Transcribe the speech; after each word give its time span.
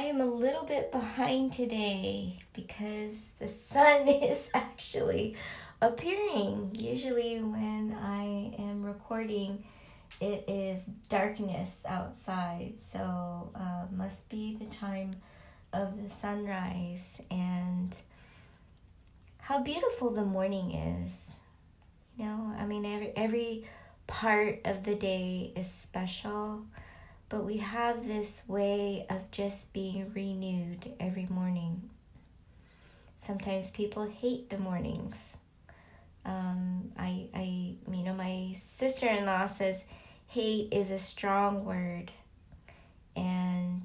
I 0.00 0.04
am 0.04 0.22
a 0.22 0.24
little 0.24 0.64
bit 0.64 0.90
behind 0.90 1.52
today 1.52 2.38
because 2.54 3.12
the 3.38 3.48
sun 3.70 4.08
is 4.08 4.48
actually 4.54 5.36
appearing. 5.82 6.70
Usually, 6.72 7.42
when 7.42 7.94
I 8.02 8.54
am 8.58 8.82
recording, 8.82 9.62
it 10.18 10.48
is 10.48 10.80
darkness 11.10 11.68
outside, 11.86 12.76
so 12.90 13.50
uh, 13.54 13.84
must 13.94 14.26
be 14.30 14.56
the 14.58 14.74
time 14.74 15.16
of 15.74 16.02
the 16.02 16.08
sunrise 16.14 17.20
and 17.30 17.94
how 19.36 19.62
beautiful 19.62 20.08
the 20.08 20.24
morning 20.24 20.72
is. 20.72 21.30
You 22.16 22.24
know, 22.24 22.54
I 22.58 22.64
mean, 22.64 22.86
every 22.86 23.12
every 23.16 23.64
part 24.06 24.60
of 24.64 24.82
the 24.82 24.94
day 24.94 25.52
is 25.54 25.70
special, 25.70 26.62
but 27.30 27.44
we 27.44 27.58
have 27.58 28.06
this 28.06 28.42
way 28.48 29.06
of 29.08 29.30
just 29.30 29.72
being 29.72 30.12
renewed 30.12 30.92
every 30.98 31.26
morning. 31.30 31.88
Sometimes 33.22 33.70
people 33.70 34.04
hate 34.04 34.50
the 34.50 34.58
mornings. 34.58 35.14
Um, 36.24 36.90
I, 36.98 37.28
I, 37.32 37.74
you 37.90 38.02
know, 38.02 38.14
my 38.14 38.56
sister 38.60 39.06
in 39.06 39.24
law 39.24 39.46
says 39.46 39.84
hate 40.26 40.72
is 40.72 40.90
a 40.90 40.98
strong 40.98 41.64
word. 41.64 42.10
And 43.14 43.82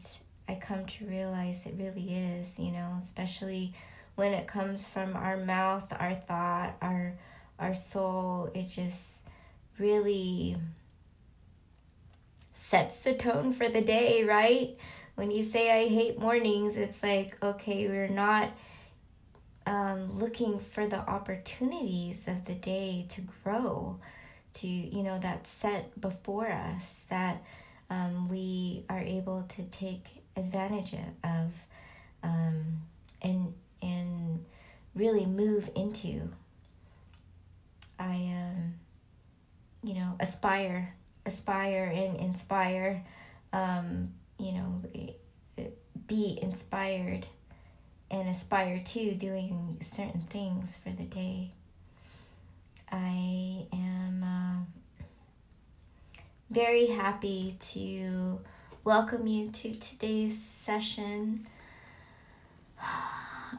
I 0.49 0.55
come 0.55 0.85
to 0.87 1.05
realize 1.05 1.65
it 1.65 1.75
really 1.77 2.15
is, 2.15 2.57
you 2.57 2.71
know, 2.71 2.97
especially 2.99 3.73
when 4.15 4.33
it 4.33 4.47
comes 4.47 4.87
from 4.87 5.15
our 5.15 5.37
mouth, 5.37 5.91
our 5.91 6.15
thought, 6.15 6.75
our 6.81 7.13
our 7.57 7.75
soul, 7.75 8.49
it 8.53 8.67
just 8.69 9.21
really 9.77 10.57
sets 12.55 12.99
the 12.99 13.13
tone 13.13 13.53
for 13.53 13.69
the 13.69 13.81
day, 13.81 14.23
right? 14.23 14.75
When 15.15 15.31
you 15.31 15.43
say 15.43 15.71
I 15.71 15.87
hate 15.87 16.19
mornings, 16.19 16.75
it's 16.75 17.01
like, 17.01 17.37
okay, 17.43 17.87
we're 17.87 18.07
not 18.07 18.51
um, 19.65 20.19
looking 20.19 20.59
for 20.59 20.87
the 20.87 20.97
opportunities 20.97 22.27
of 22.27 22.45
the 22.45 22.53
day 22.53 23.05
to 23.09 23.21
grow, 23.43 23.99
to, 24.55 24.67
you 24.67 25.03
know, 25.03 25.17
that 25.19 25.47
set 25.47 25.99
before 25.99 26.47
us 26.47 27.03
that 27.09 27.43
um, 27.89 28.29
we 28.29 28.83
are 28.89 28.99
able 28.99 29.43
to 29.49 29.63
take 29.63 30.05
advantage 30.35 30.93
of 31.23 31.51
um, 32.23 32.81
and, 33.21 33.53
and 33.81 34.45
really 34.95 35.25
move 35.25 35.69
into. 35.75 36.29
I 37.97 38.13
um, 38.13 38.73
you 39.83 39.93
know, 39.93 40.15
aspire, 40.19 40.93
aspire 41.25 41.91
and 41.93 42.19
inspire, 42.19 43.03
um, 43.53 44.13
you 44.37 44.53
know, 44.53 44.81
be 46.07 46.39
inspired 46.41 47.25
and 48.11 48.29
aspire 48.29 48.81
to 48.85 49.15
doing 49.15 49.77
certain 49.81 50.21
things 50.29 50.77
for 50.77 50.89
the 50.89 51.03
day. 51.03 51.51
I 52.91 53.65
am 53.73 54.23
uh, 54.23 55.03
very 56.49 56.87
happy 56.87 57.57
to 57.73 58.39
welcome 58.83 59.25
you 59.25 59.49
to 59.49 59.73
today's 59.73 60.41
session. 60.41 61.47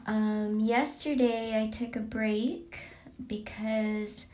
Um, 0.05 0.59
yesterday 0.59 1.59
I 1.59 1.69
took 1.69 1.95
a 1.95 2.01
break 2.01 2.77
because 3.25 4.25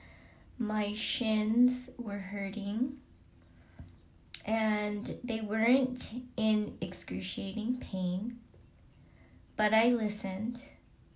my 0.59 0.93
shins 0.93 1.89
were 1.97 2.17
hurting 2.17 2.97
and 4.45 5.17
they 5.23 5.41
weren't 5.41 6.11
in 6.37 6.77
excruciating 6.81 7.77
pain, 7.79 8.39
but 9.55 9.73
I 9.73 9.89
listened 9.89 10.61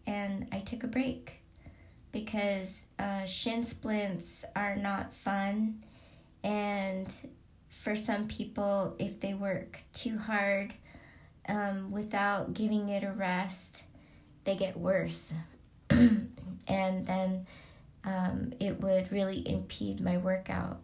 and 0.05 0.47
I 0.51 0.59
took 0.59 0.83
a 0.83 0.87
break 0.87 1.33
because 2.11 2.81
uh, 2.97 3.25
shin 3.25 3.63
splints 3.63 4.45
are 4.55 4.75
not 4.75 5.13
fun, 5.13 5.83
and 6.43 7.07
for 7.69 7.95
some 7.95 8.27
people, 8.27 8.95
if 8.99 9.19
they 9.19 9.33
work 9.33 9.81
too 9.93 10.17
hard 10.17 10.73
um, 11.47 11.91
without 11.91 12.53
giving 12.53 12.89
it 12.89 13.03
a 13.03 13.11
rest, 13.11 13.83
they 14.45 14.55
get 14.55 14.77
worse, 14.77 15.33
and 15.89 16.25
then 16.67 17.45
um, 18.03 18.53
it 18.59 18.79
would 18.79 19.11
really 19.11 19.47
impede 19.47 19.99
my 19.99 20.17
workout. 20.17 20.81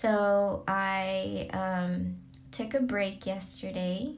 So 0.00 0.64
I 0.66 1.50
um, 1.52 2.16
took 2.52 2.72
a 2.72 2.80
break 2.80 3.26
yesterday 3.26 4.14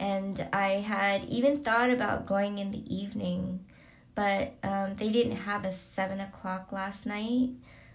and 0.00 0.44
I 0.52 0.80
had 0.80 1.26
even 1.26 1.62
thought 1.62 1.90
about 1.90 2.26
going 2.26 2.58
in 2.58 2.72
the 2.72 2.82
evening, 2.92 3.64
but 4.16 4.54
um, 4.64 4.96
they 4.96 5.10
didn't 5.10 5.36
have 5.36 5.64
a 5.64 5.70
seven 5.70 6.18
o'clock 6.18 6.72
last 6.72 7.06
night, 7.06 7.50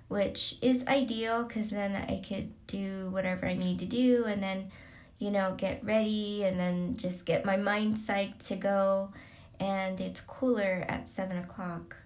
which 0.07 0.56
is 0.62 0.88
ideal 0.88 1.44
because 1.44 1.72
then 1.72 1.94
I 1.94 2.24
could 2.25 2.53
do 2.68 3.09
whatever 3.09 3.47
I 3.47 3.53
need 3.56 3.80
to 3.80 3.86
do 3.86 4.24
and 4.24 4.41
then, 4.41 4.72
you 5.18 5.30
know, 5.30 5.56
get 5.57 5.84
ready 5.84 6.46
and 6.46 6.57
then 6.57 6.96
just 6.96 7.25
get 7.25 7.44
my 7.44 7.57
mind 7.57 7.97
psyched 7.97 8.47
to 8.47 8.56
go. 8.56 9.12
And 9.59 10.00
it's 10.00 10.22
cooler 10.22 10.86
at 10.88 11.09
seven 11.09 11.38
o'clock 11.38 11.97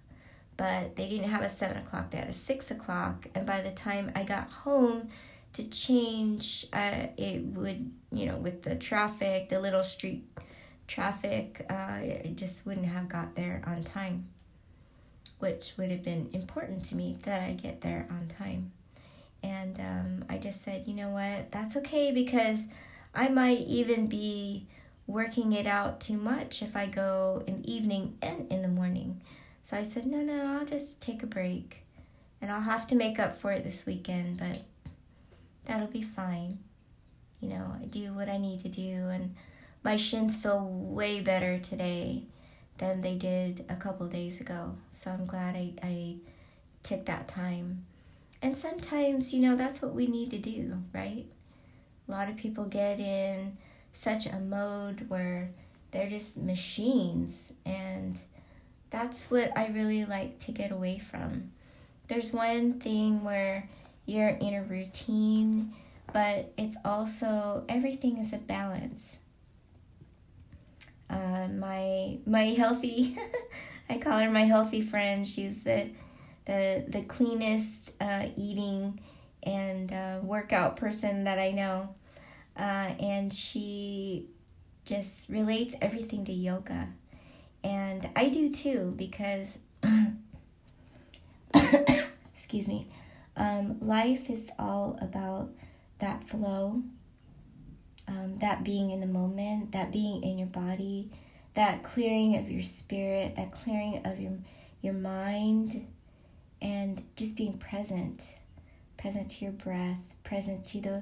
but 0.57 0.95
they 0.95 1.09
didn't 1.09 1.29
have 1.29 1.41
a 1.41 1.49
seven 1.49 1.77
o'clock, 1.77 2.11
they 2.11 2.17
had 2.17 2.29
a 2.29 2.33
six 2.33 2.71
o'clock. 2.71 3.27
And 3.35 3.45
by 3.45 3.61
the 3.61 3.71
time 3.71 4.11
I 4.15 4.23
got 4.23 4.51
home 4.51 5.09
to 5.53 5.63
change, 5.69 6.67
uh, 6.73 7.07
it 7.17 7.43
would, 7.43 7.91
you 8.11 8.25
know, 8.25 8.37
with 8.37 8.63
the 8.63 8.75
traffic, 8.75 9.49
the 9.49 9.59
little 9.59 9.83
street 9.83 10.25
traffic, 10.87 11.65
uh, 11.69 11.73
I 11.73 12.33
just 12.35 12.65
wouldn't 12.65 12.87
have 12.87 13.07
got 13.09 13.35
there 13.35 13.63
on 13.65 13.83
time, 13.83 14.27
which 15.39 15.73
would 15.77 15.91
have 15.91 16.03
been 16.03 16.29
important 16.33 16.85
to 16.85 16.95
me 16.95 17.17
that 17.23 17.41
I 17.41 17.53
get 17.53 17.81
there 17.81 18.07
on 18.09 18.27
time. 18.27 18.71
And 19.41 19.79
um, 19.79 20.25
I 20.29 20.37
just 20.37 20.63
said, 20.63 20.83
you 20.87 20.93
know 20.93 21.09
what, 21.09 21.51
that's 21.51 21.75
okay 21.77 22.11
because 22.11 22.59
I 23.13 23.27
might 23.27 23.59
even 23.59 24.07
be 24.07 24.67
working 25.05 25.53
it 25.53 25.67
out 25.67 25.99
too 25.99 26.17
much 26.17 26.61
if 26.61 26.75
I 26.75 26.85
go 26.85 27.43
in 27.45 27.61
the 27.61 27.71
evening 27.71 28.17
and 28.21 28.49
in 28.51 28.61
the 28.61 28.67
morning. 28.69 29.21
So 29.65 29.77
I 29.77 29.83
said, 29.83 30.05
no, 30.05 30.17
no, 30.17 30.57
I'll 30.57 30.65
just 30.65 31.01
take 31.01 31.23
a 31.23 31.27
break. 31.27 31.83
And 32.41 32.51
I'll 32.51 32.61
have 32.61 32.87
to 32.87 32.95
make 32.95 33.19
up 33.19 33.37
for 33.37 33.51
it 33.51 33.63
this 33.63 33.85
weekend, 33.85 34.37
but 34.37 34.61
that'll 35.65 35.87
be 35.87 36.01
fine. 36.01 36.59
You 37.39 37.49
know, 37.49 37.75
I 37.81 37.85
do 37.85 38.13
what 38.13 38.29
I 38.29 38.37
need 38.37 38.61
to 38.63 38.69
do, 38.69 39.09
and 39.09 39.35
my 39.83 39.97
shins 39.97 40.35
feel 40.35 40.65
way 40.65 41.21
better 41.21 41.59
today 41.59 42.23
than 42.77 43.01
they 43.01 43.15
did 43.15 43.65
a 43.69 43.75
couple 43.75 44.07
days 44.07 44.41
ago. 44.41 44.75
So 44.91 45.11
I'm 45.11 45.25
glad 45.25 45.55
I, 45.55 45.73
I 45.81 46.15
took 46.83 47.05
that 47.05 47.27
time. 47.27 47.85
And 48.41 48.57
sometimes, 48.57 49.33
you 49.33 49.41
know, 49.41 49.55
that's 49.55 49.81
what 49.81 49.93
we 49.93 50.07
need 50.07 50.31
to 50.31 50.37
do, 50.37 50.77
right? 50.93 51.25
A 52.07 52.11
lot 52.11 52.29
of 52.29 52.35
people 52.35 52.65
get 52.65 52.99
in 52.99 53.57
such 53.93 54.25
a 54.25 54.39
mode 54.39 55.09
where 55.09 55.49
they're 55.91 56.09
just 56.09 56.35
machines 56.35 57.53
and 57.65 58.17
that's 58.93 59.31
what 59.31 59.57
I 59.57 59.69
really 59.69 60.05
like 60.05 60.37
to 60.41 60.51
get 60.51 60.71
away 60.71 60.99
from. 60.99 61.51
There's 62.07 62.31
one 62.31 62.79
thing 62.79 63.23
where 63.23 63.67
you're 64.05 64.29
in 64.29 64.53
a 64.53 64.61
routine, 64.61 65.73
but 66.13 66.53
it's 66.59 66.77
also 66.85 67.65
everything 67.67 68.19
is 68.19 68.33
a 68.33 68.37
balance. 68.37 69.17
Uh, 71.09 71.47
my 71.47 72.19
my 72.27 72.45
healthy, 72.55 73.17
I 73.89 73.97
call 73.97 74.19
her 74.19 74.29
my 74.29 74.43
healthy 74.43 74.83
friend. 74.83 75.27
She's 75.27 75.63
the 75.63 75.89
the 76.45 76.85
the 76.87 77.01
cleanest 77.01 77.99
uh, 77.99 78.27
eating 78.37 78.99
and 79.41 79.91
uh, 79.91 80.19
workout 80.21 80.75
person 80.75 81.23
that 81.23 81.39
I 81.39 81.49
know, 81.49 81.95
uh, 82.55 82.93
and 82.99 83.33
she 83.33 84.27
just 84.85 85.29
relates 85.29 85.75
everything 85.81 86.25
to 86.25 86.31
yoga 86.31 86.89
and 87.63 88.09
I 88.15 88.29
do 88.29 88.51
too 88.51 88.93
because, 88.95 89.57
excuse 92.35 92.67
me, 92.67 92.87
um, 93.35 93.79
life 93.79 94.29
is 94.29 94.49
all 94.59 94.97
about 95.01 95.49
that 95.99 96.27
flow, 96.27 96.81
um, 98.07 98.37
that 98.39 98.63
being 98.63 98.91
in 98.91 98.99
the 98.99 99.07
moment, 99.07 99.71
that 99.71 99.91
being 99.91 100.23
in 100.23 100.37
your 100.37 100.47
body, 100.47 101.09
that 101.53 101.83
clearing 101.83 102.37
of 102.37 102.49
your 102.49 102.63
spirit, 102.63 103.35
that 103.35 103.51
clearing 103.51 104.05
of 104.05 104.19
your 104.19 104.33
your 104.81 104.93
mind, 104.93 105.87
and 106.61 107.01
just 107.15 107.37
being 107.37 107.57
present, 107.57 108.35
present 108.97 109.31
to 109.31 109.45
your 109.45 109.53
breath, 109.53 109.97
present 110.25 110.65
to 110.65 110.81
the 110.81 111.01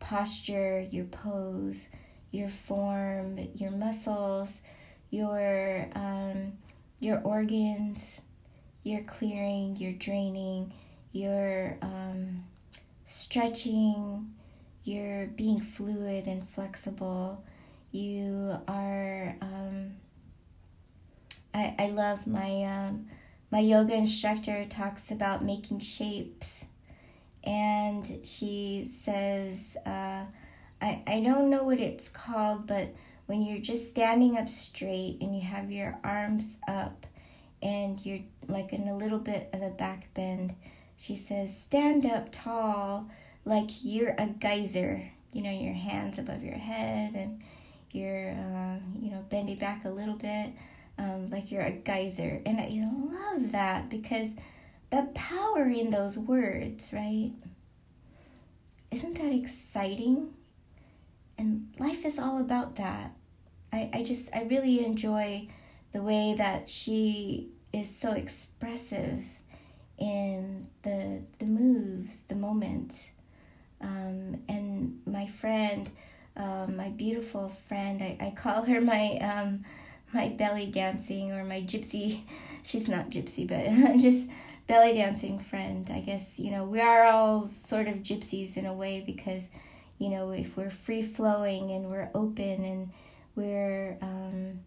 posture, 0.00 0.86
your 0.90 1.06
pose, 1.06 1.88
your 2.30 2.48
form, 2.48 3.38
your 3.54 3.70
muscles 3.70 4.60
your 5.12 5.86
um, 5.94 6.54
your 6.98 7.20
organs, 7.20 8.00
your 8.82 9.02
clearing, 9.02 9.76
your 9.76 9.92
draining, 9.92 10.72
your 11.12 11.76
um, 11.82 12.42
stretching, 13.04 14.32
you're 14.84 15.26
being 15.26 15.60
fluid 15.60 16.26
and 16.26 16.48
flexible. 16.48 17.44
You 17.92 18.58
are. 18.66 19.36
Um, 19.40 19.92
I 21.52 21.74
I 21.78 21.86
love 21.88 22.26
my 22.26 22.64
um, 22.64 23.06
my 23.50 23.60
yoga 23.60 23.94
instructor 23.94 24.64
talks 24.64 25.10
about 25.10 25.44
making 25.44 25.80
shapes, 25.80 26.64
and 27.44 28.20
she 28.24 28.90
says, 29.02 29.76
uh, 29.84 30.24
I 30.80 31.02
I 31.06 31.20
don't 31.22 31.50
know 31.50 31.64
what 31.64 31.80
it's 31.80 32.08
called, 32.08 32.66
but 32.66 32.88
when 33.32 33.40
you're 33.42 33.62
just 33.62 33.88
standing 33.88 34.36
up 34.36 34.46
straight 34.46 35.16
and 35.22 35.34
you 35.34 35.40
have 35.40 35.72
your 35.72 35.98
arms 36.04 36.58
up, 36.68 37.06
and 37.62 38.04
you're 38.04 38.18
like 38.46 38.74
in 38.74 38.86
a 38.88 38.94
little 38.94 39.18
bit 39.18 39.48
of 39.54 39.62
a 39.62 39.70
back 39.70 40.12
bend, 40.12 40.54
she 40.98 41.16
says, 41.16 41.58
stand 41.58 42.04
up 42.04 42.28
tall 42.30 43.08
like 43.46 43.70
you're 43.82 44.14
a 44.18 44.26
geyser. 44.26 45.10
You 45.32 45.42
know, 45.44 45.50
your 45.50 45.72
hands 45.72 46.18
above 46.18 46.42
your 46.42 46.58
head 46.58 47.14
and 47.14 47.40
you're, 47.90 48.32
uh, 48.32 48.76
you 49.00 49.10
know, 49.10 49.24
bending 49.30 49.56
back 49.56 49.86
a 49.86 49.88
little 49.88 50.16
bit 50.16 50.52
um, 50.98 51.30
like 51.30 51.50
you're 51.50 51.62
a 51.62 51.72
geyser. 51.72 52.42
And 52.44 52.60
I 52.60 52.68
love 53.14 53.52
that 53.52 53.88
because 53.88 54.28
the 54.90 55.08
power 55.14 55.64
in 55.64 55.88
those 55.88 56.18
words, 56.18 56.92
right? 56.92 57.32
Isn't 58.90 59.14
that 59.14 59.32
exciting? 59.32 60.34
And 61.38 61.72
life 61.78 62.04
is 62.04 62.18
all 62.18 62.42
about 62.42 62.76
that. 62.76 63.16
I, 63.72 63.90
I 63.92 64.02
just, 64.02 64.28
I 64.34 64.44
really 64.44 64.84
enjoy 64.84 65.48
the 65.92 66.02
way 66.02 66.34
that 66.36 66.68
she 66.68 67.50
is 67.72 67.94
so 67.94 68.12
expressive 68.12 69.22
in 69.98 70.66
the 70.82 71.20
the 71.38 71.46
moves, 71.46 72.22
the 72.28 72.34
moment. 72.34 72.92
Um, 73.80 74.42
and 74.48 75.00
my 75.06 75.26
friend, 75.26 75.90
um, 76.36 76.76
my 76.76 76.88
beautiful 76.88 77.52
friend, 77.68 78.02
I, 78.02 78.16
I 78.20 78.30
call 78.30 78.62
her 78.62 78.80
my 78.80 79.18
um, 79.18 79.64
my 80.12 80.28
belly 80.28 80.66
dancing 80.66 81.32
or 81.32 81.44
my 81.44 81.62
gypsy. 81.62 82.22
She's 82.62 82.88
not 82.88 83.10
gypsy, 83.10 83.46
but 83.46 84.00
just 84.00 84.28
belly 84.66 84.94
dancing 84.94 85.38
friend. 85.38 85.88
I 85.92 86.00
guess 86.00 86.38
you 86.38 86.50
know 86.50 86.64
we 86.64 86.80
are 86.80 87.04
all 87.04 87.48
sort 87.48 87.88
of 87.88 87.96
gypsies 87.96 88.56
in 88.56 88.66
a 88.66 88.74
way 88.74 89.02
because 89.04 89.42
you 89.98 90.10
know 90.10 90.30
if 90.30 90.56
we're 90.56 90.70
free 90.70 91.02
flowing 91.02 91.70
and 91.70 91.90
we're 91.90 92.10
open 92.14 92.64
and 92.64 92.90
we're 93.34 93.98
um, 94.02 94.60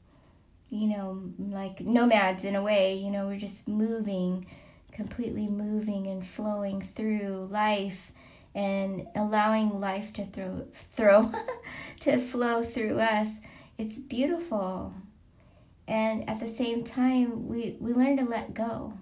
you 0.69 0.87
know 0.87 1.23
like 1.37 1.81
nomads 1.81 2.43
in 2.43 2.55
a 2.55 2.61
way. 2.63 2.95
You 2.95 3.11
know 3.11 3.27
we're 3.27 3.39
just 3.39 3.67
moving, 3.67 4.47
completely 4.91 5.47
moving 5.47 6.07
and 6.07 6.25
flowing 6.25 6.81
through 6.81 7.47
life 7.51 8.11
and 8.53 9.07
allowing 9.15 9.79
life 9.79 10.13
to 10.13 10.25
throw 10.25 10.65
throw 10.73 11.31
to 12.01 12.17
flow 12.17 12.63
through 12.63 12.99
us. 12.99 13.29
It's 13.77 13.97
beautiful 13.97 14.93
and 15.87 16.27
at 16.29 16.39
the 16.39 16.47
same 16.47 16.83
time 16.83 17.47
we, 17.47 17.77
we 17.79 17.93
learn 17.93 18.17
to 18.17 18.25
let 18.25 18.53
go 18.53 18.93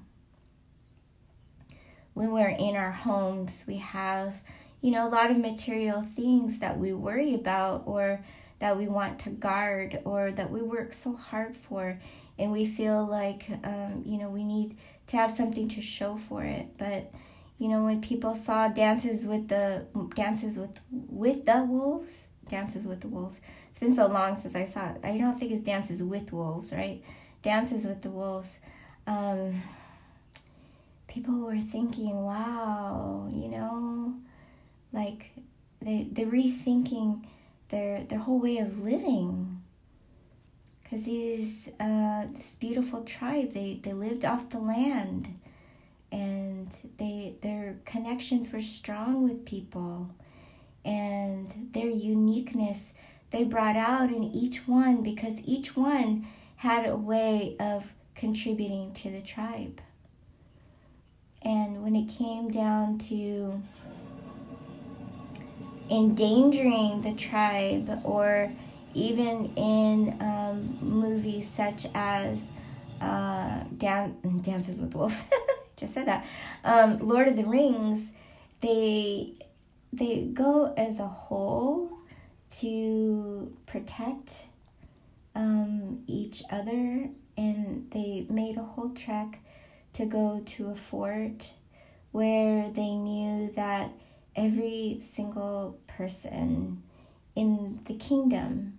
when 2.14 2.32
we're 2.32 2.48
in 2.48 2.76
our 2.76 2.92
homes 2.92 3.64
we 3.68 3.78
have 3.78 4.36
you 4.82 4.92
know 4.92 5.08
a 5.08 5.10
lot 5.10 5.32
of 5.32 5.38
material 5.38 6.06
things 6.16 6.60
that 6.60 6.78
we 6.78 6.94
worry 6.94 7.34
about 7.34 7.84
or 7.86 8.24
that 8.64 8.78
we 8.78 8.88
want 8.88 9.20
to 9.20 9.30
guard 9.30 10.00
or 10.06 10.32
that 10.32 10.50
we 10.50 10.62
work 10.62 10.94
so 10.94 11.12
hard 11.12 11.54
for 11.54 12.00
and 12.40 12.50
we 12.50 12.66
feel 12.66 13.06
like 13.06 13.44
um, 13.66 14.02
you 14.06 14.18
know 14.18 14.30
we 14.30 14.42
need 14.42 14.78
to 15.06 15.18
have 15.18 15.30
something 15.30 15.68
to 15.68 15.82
show 15.82 16.18
for 16.30 16.46
it 16.46 16.66
but 16.78 17.12
you 17.60 17.68
know 17.68 17.84
when 17.84 18.00
people 18.00 18.34
saw 18.36 18.70
dances 18.70 19.26
with 19.26 19.50
the 19.50 19.86
dances 20.16 20.56
with 20.56 20.80
with 21.10 21.46
the 21.46 21.62
wolves 21.66 22.24
dances 22.50 22.86
with 22.86 23.02
the 23.02 23.08
wolves 23.10 23.38
it's 23.70 23.80
been 23.82 23.94
so 23.94 24.08
long 24.08 24.40
since 24.40 24.56
I 24.56 24.66
saw 24.66 24.92
it. 24.92 25.02
I 25.04 25.18
don't 25.18 25.38
think 25.40 25.52
it's 25.52 25.64
Dances 25.64 26.04
with 26.04 26.32
Wolves, 26.32 26.72
right? 26.72 27.02
Dances 27.42 27.86
with 27.86 28.04
the 28.04 28.12
Wolves. 28.12 28.60
Um, 29.08 29.64
people 31.08 31.40
were 31.40 31.58
thinking, 31.58 32.24
wow, 32.24 33.28
you 33.34 33.48
know, 33.48 34.14
like 34.94 35.32
they 35.82 36.08
they're 36.12 36.28
rethinking 36.28 37.26
their 37.74 38.04
their 38.04 38.20
whole 38.20 38.40
way 38.40 38.60
of 38.60 38.84
living. 38.84 39.62
Cause 40.88 41.06
these 41.06 41.70
uh, 41.80 42.28
this 42.32 42.56
beautiful 42.60 43.02
tribe, 43.04 43.54
they 43.54 43.80
they 43.84 43.94
lived 43.94 44.24
off 44.24 44.50
the 44.50 44.60
land, 44.60 45.40
and 46.12 46.68
they 47.00 47.34
their 47.42 47.78
connections 47.84 48.52
were 48.54 48.62
strong 48.62 49.24
with 49.24 49.44
people, 49.44 50.08
and 50.86 51.72
their 51.74 51.90
uniqueness 51.90 52.94
they 53.32 53.44
brought 53.44 53.76
out 53.76 54.12
in 54.12 54.24
each 54.24 54.68
one 54.68 55.02
because 55.02 55.42
each 55.44 55.76
one 55.76 56.28
had 56.58 56.88
a 56.88 56.96
way 56.96 57.56
of 57.60 57.86
contributing 58.14 58.94
to 58.94 59.10
the 59.10 59.22
tribe. 59.22 59.82
And 61.42 61.84
when 61.84 61.96
it 61.96 62.08
came 62.08 62.52
down 62.52 63.00
to 63.10 63.60
endangering 65.94 67.02
the 67.02 67.14
tribe, 67.14 68.02
or 68.04 68.52
even 68.94 69.54
in 69.56 70.18
um, 70.20 70.78
movies 70.82 71.48
such 71.50 71.86
as 71.94 72.48
uh, 73.02 73.64
Dan- 73.78 74.42
Dances 74.44 74.80
with 74.80 74.96
Wolves, 74.96 75.24
just 75.78 75.94
said 75.94 76.08
that, 76.08 76.26
um, 76.64 77.00
Lord 77.00 77.28
of 77.28 77.36
the 77.36 77.46
Rings, 77.46 78.10
they 78.62 79.34
they 79.92 80.24
go 80.34 80.74
as 80.76 81.00
a 81.00 81.08
whole 81.08 81.92
to 82.60 83.56
protect 83.68 84.46
um, 85.36 86.04
each 86.08 86.44
other, 86.50 87.10
and 87.38 87.90
they 87.92 88.26
made 88.30 88.58
a 88.58 88.64
whole 88.64 88.90
trek 88.90 89.40
to 89.94 90.06
go 90.06 90.42
to 90.46 90.70
a 90.70 90.76
fort 90.76 91.52
where 92.12 92.70
they 92.72 92.96
knew 92.96 93.52
that 93.56 93.92
every 94.36 95.02
single 95.14 95.80
person 95.98 96.84
in 97.36 97.80
the 97.86 97.96
kingdom 97.96 98.78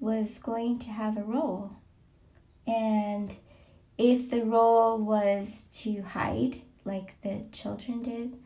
was 0.00 0.38
going 0.38 0.78
to 0.78 0.90
have 0.90 1.16
a 1.16 1.22
role. 1.22 1.72
And 2.66 3.34
if 3.96 4.30
the 4.30 4.44
role 4.44 4.98
was 4.98 5.66
to 5.82 6.02
hide, 6.02 6.62
like 6.84 7.20
the 7.22 7.44
children 7.52 8.02
did, 8.02 8.36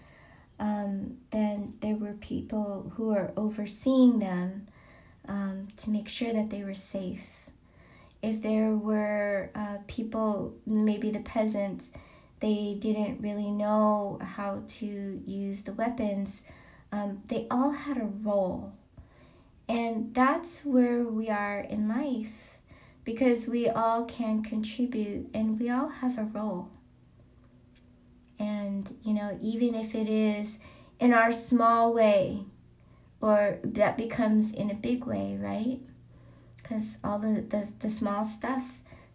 um, 0.59 1.19
then 1.31 1.75
there 1.81 1.97
were 1.97 2.15
people 2.15 2.93
who 2.95 3.09
were 3.09 3.33
overseeing 3.37 4.19
them 4.19 4.69
um, 5.29 5.69
to 5.79 5.91
make 5.91 6.09
sure 6.09 6.33
that 6.33 6.51
they 6.51 6.63
were 6.63 6.75
safe. 6.75 7.25
If 8.23 8.43
there 8.43 8.71
were 8.71 9.51
uh, 9.55 9.79
people, 9.89 10.55
maybe 10.65 11.11
the 11.11 11.21
peasants, 11.21 11.87
they 12.41 12.77
didn't 12.79 13.21
really 13.21 13.51
know 13.51 14.21
how 14.23 14.63
to 14.79 15.23
use 15.27 15.63
the 15.63 15.73
weapons, 15.73 16.41
um, 16.93 17.23
they 17.29 17.47
all 17.51 17.73
had 17.73 17.97
a 17.97 18.05
role. 18.23 18.75
And 19.69 20.15
that's 20.15 20.61
where 20.65 21.03
we 21.03 21.31
are 21.31 21.61
in 21.61 21.89
life 21.89 22.59
because 23.05 23.49
we 23.49 23.69
all 23.69 24.05
can 24.05 24.43
contribute 24.43 25.31
and 25.33 25.59
we 25.59 25.71
all 25.71 25.89
have 25.89 26.19
a 26.19 26.25
role. 26.25 26.69
And, 28.39 28.95
you 29.03 29.15
know, 29.15 29.39
even 29.41 29.75
if 29.75 29.95
it 29.95 30.09
is 30.09 30.59
in 31.01 31.15
our 31.15 31.33
small 31.33 31.93
way, 31.95 32.45
or 33.21 33.59
that 33.63 33.97
becomes 33.97 34.53
in 34.53 34.71
a 34.71 34.75
big 34.75 35.05
way, 35.05 35.39
right? 35.41 35.81
Because 36.57 36.97
all 37.03 37.19
the, 37.19 37.41
the, 37.41 37.69
the 37.79 37.91
small 37.91 38.25
stuff, 38.25 38.65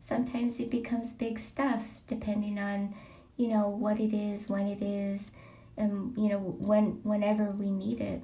sometimes 0.04 0.60
it 0.60 0.72
becomes 0.72 1.10
big 1.10 1.40
stuff 1.40 1.84
depending 2.08 2.58
on, 2.58 2.96
you 3.36 3.50
know, 3.50 3.68
what 3.68 4.00
it 4.00 4.16
is, 4.16 4.48
when 4.48 4.68
it 4.68 4.82
is, 4.82 5.30
and, 5.78 6.18
you 6.18 6.30
know, 6.30 6.40
when 6.40 7.00
whenever 7.04 7.46
we 7.52 7.70
need 7.70 8.02
it. 8.02 8.22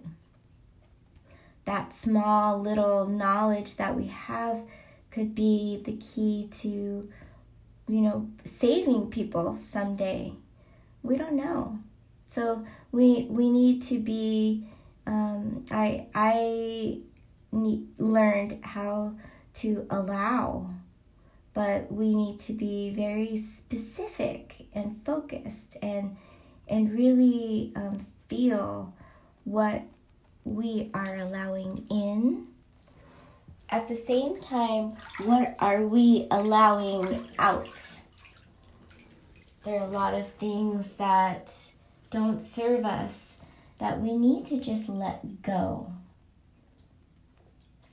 That 1.66 1.96
small 1.96 2.60
little 2.60 3.08
knowledge 3.08 3.78
that 3.78 3.96
we 3.96 4.08
have 4.08 4.62
could 5.12 5.34
be 5.34 5.82
the 5.86 5.96
key 5.98 6.50
to, 6.60 7.10
you 7.88 8.02
know, 8.02 8.28
saving 8.44 9.12
people 9.12 9.58
someday 9.64 10.34
we 11.04 11.18
don't 11.18 11.36
know. 11.36 11.78
So 12.28 12.66
we 12.92 13.28
we 13.30 13.52
need 13.52 13.82
to 13.84 14.00
be. 14.00 14.66
Um, 15.06 15.66
I 15.70 16.08
I 16.16 17.00
need, 17.52 17.88
learned 18.00 18.64
how 18.64 19.16
to 19.56 19.86
allow, 19.90 20.70
but 21.54 21.92
we 21.92 22.16
need 22.16 22.40
to 22.42 22.54
be 22.54 22.92
very 22.92 23.38
specific 23.38 24.68
and 24.74 25.00
focused 25.06 25.78
and 25.82 26.16
and 26.74 26.92
really 26.92 27.72
um, 27.76 28.06
feel 28.28 28.94
what 29.44 29.84
we 30.44 30.90
are 30.94 31.18
allowing 31.18 31.86
in. 31.90 32.48
At 33.70 33.88
the 33.88 33.96
same 33.96 34.42
time, 34.42 34.98
what 35.24 35.56
are 35.60 35.84
we 35.84 36.28
allowing 36.32 37.28
out? 37.38 37.94
there 39.64 39.80
are 39.80 39.88
a 39.88 39.92
lot 39.92 40.14
of 40.14 40.28
things 40.34 40.94
that 40.96 41.54
don't 42.12 42.44
serve 42.44 42.86
us 42.86 43.38
that 43.80 44.00
we 44.02 44.16
need 44.16 44.46
to 44.48 44.60
just 44.60 44.90
let 44.90 45.42
go. 45.42 45.92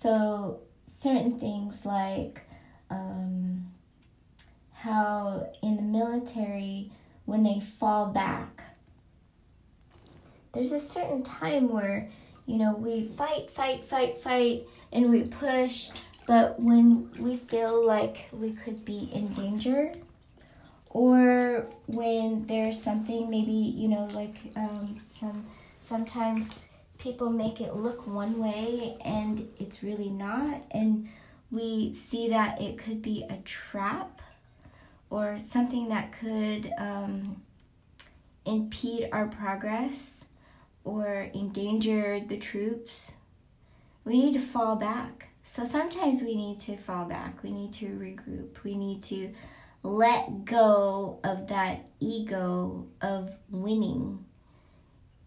So, 0.00 0.62
certain 0.86 1.38
things 1.38 1.84
like 1.84 2.40
um, 2.90 3.70
how 4.72 5.48
in 5.62 5.76
the 5.76 5.82
military, 5.82 6.90
when 7.24 7.44
they 7.44 7.62
fall 7.78 8.06
back, 8.06 8.69
there's 10.52 10.72
a 10.72 10.80
certain 10.80 11.22
time 11.22 11.68
where, 11.68 12.08
you 12.46 12.58
know, 12.58 12.74
we 12.74 13.08
fight, 13.16 13.50
fight, 13.50 13.84
fight, 13.84 14.18
fight, 14.18 14.66
and 14.92 15.10
we 15.10 15.22
push, 15.22 15.90
but 16.26 16.58
when 16.60 17.10
we 17.18 17.36
feel 17.36 17.86
like 17.86 18.28
we 18.32 18.52
could 18.52 18.84
be 18.84 19.10
in 19.12 19.32
danger, 19.34 19.92
or 20.90 21.66
when 21.86 22.46
there's 22.46 22.80
something 22.80 23.30
maybe 23.30 23.52
you 23.52 23.88
know 23.88 24.08
like 24.12 24.34
um, 24.56 25.00
some 25.06 25.46
sometimes 25.82 26.48
people 26.98 27.30
make 27.30 27.60
it 27.60 27.74
look 27.74 28.06
one 28.06 28.38
way 28.38 28.96
and 29.04 29.48
it's 29.58 29.82
really 29.82 30.10
not 30.10 30.60
and 30.72 31.08
we 31.50 31.94
see 31.94 32.28
that 32.28 32.60
it 32.60 32.76
could 32.76 33.00
be 33.00 33.24
a 33.30 33.36
trap 33.44 34.20
or 35.08 35.38
something 35.48 35.88
that 35.88 36.12
could 36.12 36.70
um, 36.78 37.40
impede 38.44 39.08
our 39.12 39.26
progress 39.26 40.19
or 40.84 41.30
endanger 41.34 42.20
the 42.20 42.36
troops 42.36 43.12
we 44.04 44.18
need 44.18 44.34
to 44.34 44.40
fall 44.40 44.76
back. 44.76 45.28
So 45.44 45.64
sometimes 45.64 46.22
we 46.22 46.34
need 46.34 46.60
to 46.60 46.76
fall 46.76 47.04
back. 47.04 47.42
We 47.42 47.50
need 47.50 47.72
to 47.74 47.86
regroup. 47.86 48.62
We 48.64 48.76
need 48.76 49.02
to 49.04 49.32
let 49.82 50.44
go 50.44 51.18
of 51.24 51.48
that 51.48 51.90
ego 51.98 52.86
of 53.00 53.32
winning. 53.50 54.24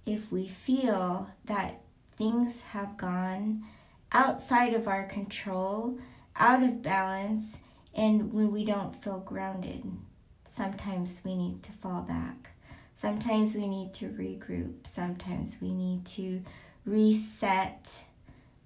If 0.06 0.32
we 0.32 0.48
feel 0.48 1.30
that 1.46 1.82
things 2.18 2.62
have 2.62 2.98
gone 2.98 3.64
outside 4.12 4.74
of 4.74 4.88
our 4.88 5.06
control, 5.06 5.98
out 6.36 6.64
of 6.64 6.82
balance, 6.82 7.58
and 7.94 8.34
when 8.34 8.52
we 8.52 8.66
don't 8.66 9.02
feel 9.04 9.20
grounded, 9.20 9.86
sometimes 10.48 11.22
we 11.24 11.36
need 11.36 11.64
to 11.64 11.72
fall 11.72 12.02
back. 12.02 12.53
Sometimes 12.96 13.56
we 13.56 13.68
need 13.68 13.94
to 13.96 14.10
regroup. 14.10 14.88
Sometimes 14.90 15.56
we 15.62 15.74
need 15.74 16.06
to 16.06 16.42
reset 16.86 18.06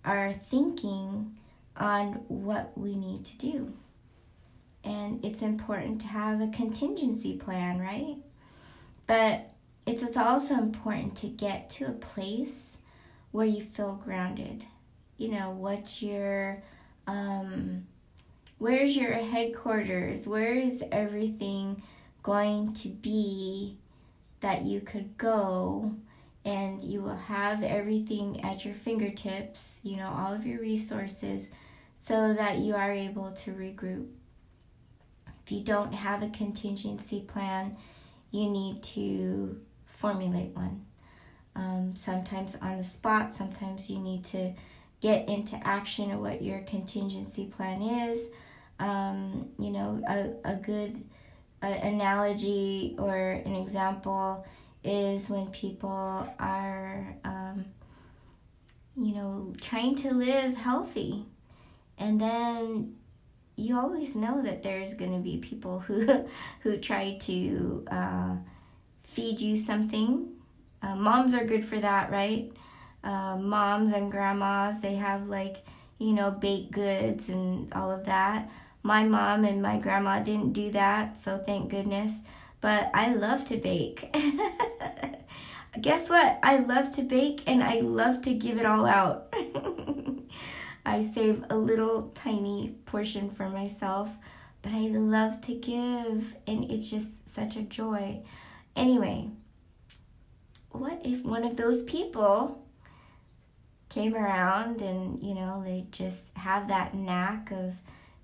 our 0.05 0.33
thinking 0.49 1.35
on 1.75 2.13
what 2.27 2.77
we 2.77 2.95
need 2.95 3.25
to 3.25 3.37
do 3.37 3.73
and 4.87 5.23
it's 5.23 5.41
important 5.41 6.01
to 6.01 6.07
have 6.07 6.41
a 6.41 6.47
contingency 6.47 7.35
plan, 7.35 7.79
right? 7.79 8.15
But 9.05 9.51
it's 9.85 10.17
also 10.17 10.55
important 10.55 11.15
to 11.17 11.27
get 11.27 11.69
to 11.71 11.87
a 11.87 11.91
place 11.91 12.77
where 13.31 13.45
you 13.45 13.63
feel 13.63 13.99
grounded. 14.03 14.63
You 15.17 15.29
know, 15.29 15.51
what's 15.51 16.01
your 16.01 16.63
um 17.05 17.85
where's 18.59 18.95
your 18.95 19.13
headquarters? 19.13 20.25
Where 20.25 20.53
is 20.53 20.83
everything 20.91 21.83
going 22.23 22.73
to 22.75 22.89
be 22.89 23.77
that 24.41 24.63
you 24.63 24.81
could 24.81 25.17
go 25.17 25.93
and 26.45 26.81
you 26.81 27.01
will 27.01 27.17
have 27.17 27.63
everything 27.63 28.43
at 28.43 28.63
your 28.63 28.75
fingertips, 28.75 29.75
you 29.83 29.97
know, 29.97 30.09
all 30.09 30.33
of 30.33 30.45
your 30.45 30.59
resources 30.59 31.47
so 32.01 32.33
that 32.33 32.59
you 32.59 32.75
are 32.75 32.91
able 32.91 33.31
to 33.31 33.51
regroup 33.51 34.07
if 35.47 35.53
you 35.53 35.63
don't 35.63 35.93
have 35.93 36.23
a 36.23 36.29
contingency 36.29 37.21
plan, 37.21 37.77
you 38.31 38.49
need 38.49 38.83
to 38.83 39.57
formulate 39.85 40.53
one. 40.53 40.85
Um, 41.55 41.93
sometimes 41.95 42.57
on 42.61 42.79
the 42.79 42.83
spot, 42.83 43.33
sometimes 43.37 43.89
you 43.89 43.97
need 43.99 44.25
to 44.25 44.51
get 44.99 45.29
into 45.29 45.55
action 45.65 46.11
of 46.11 46.19
what 46.19 46.41
your 46.41 46.59
contingency 46.63 47.45
plan 47.45 47.81
is. 47.81 48.27
Um, 48.79 49.47
you 49.57 49.69
know, 49.69 50.01
a, 50.09 50.51
a 50.51 50.55
good 50.57 51.01
uh, 51.61 51.67
analogy 51.67 52.95
or 52.99 53.15
an 53.31 53.55
example 53.55 54.45
is 54.83 55.29
when 55.29 55.47
people 55.47 56.27
are, 56.39 57.15
um, 57.23 57.65
you 58.95 59.13
know, 59.13 59.53
trying 59.61 59.95
to 59.95 60.13
live 60.13 60.55
healthy 60.55 61.25
and 61.97 62.19
then 62.21 62.95
you 63.55 63.77
always 63.77 64.15
know 64.15 64.41
that 64.43 64.61
there's 64.61 64.93
going 64.93 65.13
to 65.13 65.19
be 65.19 65.37
people 65.37 65.79
who 65.79 66.27
who 66.61 66.77
try 66.77 67.17
to 67.21 67.85
uh, 67.89 68.35
feed 69.03 69.39
you 69.41 69.57
something. 69.57 70.29
Uh, 70.81 70.95
moms 70.95 71.33
are 71.33 71.45
good 71.45 71.65
for 71.65 71.79
that, 71.79 72.11
right? 72.11 72.51
Uh, 73.03 73.35
moms 73.37 73.93
and 73.93 74.11
grandmas 74.11 74.81
they 74.81 74.95
have 74.95 75.27
like 75.27 75.57
you 75.97 76.13
know 76.13 76.29
baked 76.31 76.71
goods 76.71 77.29
and 77.29 77.73
all 77.73 77.91
of 77.91 78.05
that. 78.05 78.49
My 78.87 79.03
mom 79.03 79.43
and 79.43 79.61
my 79.61 79.79
grandma 79.79 80.21
didn't 80.21 80.53
do 80.53 80.71
that, 80.71 81.21
so 81.21 81.37
thank 81.37 81.69
goodness. 81.69 82.13
But 82.61 82.89
I 82.93 83.13
love 83.13 83.43
to 83.49 83.57
bake. 83.57 84.15
Guess 85.81 86.09
what? 86.09 86.39
I 86.41 86.59
love 86.59 86.95
to 86.95 87.01
bake 87.01 87.43
and 87.45 87.61
I 87.61 87.81
love 87.81 88.21
to 88.21 88.33
give 88.33 88.57
it 88.57 88.65
all 88.65 88.85
out. 88.85 89.35
I 90.85 91.03
save 91.03 91.43
a 91.49 91.57
little 91.57 92.13
tiny 92.15 92.75
portion 92.85 93.29
for 93.29 93.49
myself, 93.49 94.09
but 94.61 94.71
I 94.71 94.87
love 94.87 95.41
to 95.41 95.53
give, 95.53 96.35
and 96.47 96.71
it's 96.71 96.89
just 96.89 97.09
such 97.29 97.57
a 97.57 97.63
joy. 97.63 98.21
Anyway, 98.77 99.31
what 100.71 101.01
if 101.03 101.25
one 101.25 101.43
of 101.43 101.57
those 101.57 101.83
people 101.83 102.63
came 103.89 104.15
around 104.15 104.81
and, 104.81 105.21
you 105.21 105.35
know, 105.35 105.61
they 105.65 105.87
just 105.91 106.23
have 106.37 106.69
that 106.69 106.95
knack 106.95 107.51
of 107.51 107.73